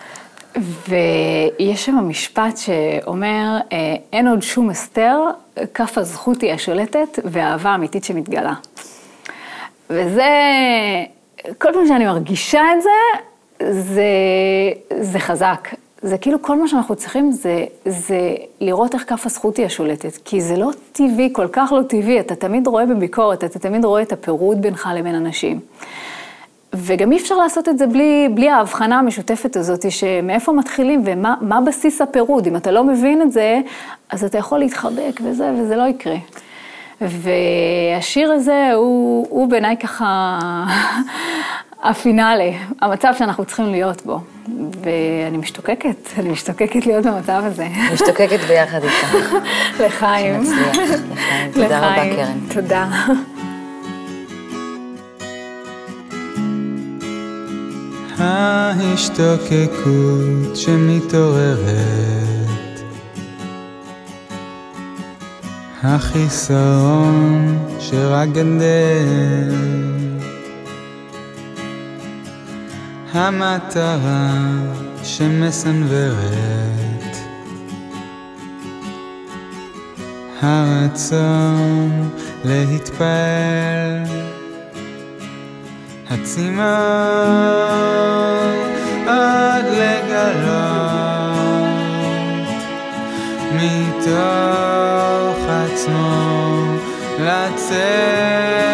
ויש 0.88 1.84
שם 1.84 2.08
משפט 2.08 2.56
שאומר, 2.56 3.56
אה, 3.72 3.96
אין 4.12 4.28
עוד 4.28 4.42
שום 4.42 4.70
הסתר, 4.70 5.18
כף 5.74 5.98
הזכות 5.98 6.42
היא 6.42 6.52
השולטת 6.52 7.18
והאהבה 7.24 7.70
האמיתית 7.70 8.04
שמתגלה. 8.04 8.54
וזה, 9.90 10.32
כל 11.58 11.68
פעם 11.72 11.86
שאני 11.88 12.04
מרגישה 12.04 12.60
את 12.76 12.82
זה, 12.82 13.20
זה, 13.62 14.04
זה 15.00 15.18
חזק. 15.18 15.68
זה 16.02 16.18
כאילו 16.18 16.42
כל 16.42 16.60
מה 16.60 16.68
שאנחנו 16.68 16.96
צריכים 16.96 17.32
זה, 17.32 17.64
זה 17.86 18.34
לראות 18.60 18.94
איך 18.94 19.04
כף 19.08 19.26
הזכות 19.26 19.56
היא 19.56 19.66
השולטת. 19.66 20.18
כי 20.24 20.40
זה 20.40 20.56
לא 20.56 20.70
טבעי, 20.92 21.28
כל 21.32 21.48
כך 21.52 21.72
לא 21.72 21.82
טבעי, 21.82 22.20
אתה 22.20 22.34
תמיד 22.34 22.66
רואה 22.66 22.86
בביקורת, 22.86 23.44
אתה 23.44 23.58
תמיד 23.58 23.84
רואה 23.84 24.02
את 24.02 24.12
הפירוד 24.12 24.62
בינך 24.62 24.88
לבין 24.94 25.14
אנשים. 25.14 25.60
וגם 26.74 27.12
אי 27.12 27.16
אפשר 27.16 27.36
לעשות 27.36 27.68
את 27.68 27.78
זה 27.78 27.86
בלי, 27.86 28.28
בלי 28.34 28.48
ההבחנה 28.48 28.98
המשותפת 28.98 29.56
הזאת, 29.56 29.90
שמאיפה 29.90 30.52
מתחילים 30.52 31.02
ומה 31.04 31.34
מה 31.40 31.60
בסיס 31.60 32.00
הפירוד. 32.00 32.46
אם 32.46 32.56
אתה 32.56 32.70
לא 32.70 32.84
מבין 32.84 33.22
את 33.22 33.32
זה, 33.32 33.60
אז 34.10 34.24
אתה 34.24 34.38
יכול 34.38 34.58
להתחבק 34.58 35.20
וזה, 35.24 35.52
וזה 35.58 35.76
לא 35.76 35.82
יקרה. 35.82 36.16
והשיר 37.00 38.32
הזה 38.32 38.72
הוא, 38.74 39.26
הוא 39.30 39.48
בעיניי 39.48 39.76
ככה 39.76 40.38
הפינאלה, 41.84 42.50
המצב 42.80 43.12
שאנחנו 43.18 43.44
צריכים 43.44 43.70
להיות 43.70 44.06
בו. 44.06 44.20
ואני 44.82 45.36
משתוקקת, 45.36 45.96
אני 46.18 46.28
משתוקקת 46.28 46.86
להיות 46.86 47.06
במצב 47.06 47.42
הזה. 47.44 47.68
משתוקקת 47.92 48.40
ביחד 48.48 48.80
איתך. 48.84 49.14
לחיים. 49.86 50.44
שנצליח, 50.44 51.00
לחיים. 51.12 51.52
תודה 51.52 51.78
רבה. 51.78 52.16
קרן. 52.16 52.38
תודה. 52.54 52.88
ההשתוקקות 58.18 59.76
שמתעוררת, 60.56 61.68
החיסרון 65.82 67.58
שרק 67.78 68.28
גדל, 68.28 69.54
המטרה 73.14 74.34
שמסנוורת, 75.02 76.24
הרצון 80.42 82.10
להתפעל. 82.44 84.04
הצמאון 86.10 86.64
עד 89.06 89.64
לגלות. 89.64 90.64
מתוך 93.54 95.38
עצמו 95.48 96.34
לצאת, 97.20 98.73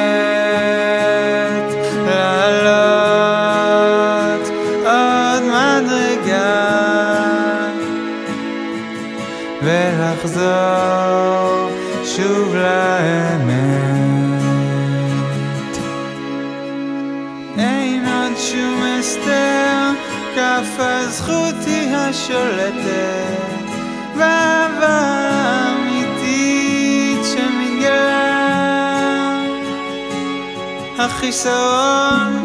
היא 22.31 22.39
השולטת, 22.39 23.65
ואהבה 24.17 25.01
אמיתית 25.73 27.25
שמתגלה. 27.25 28.31
החיסרון 30.99 32.40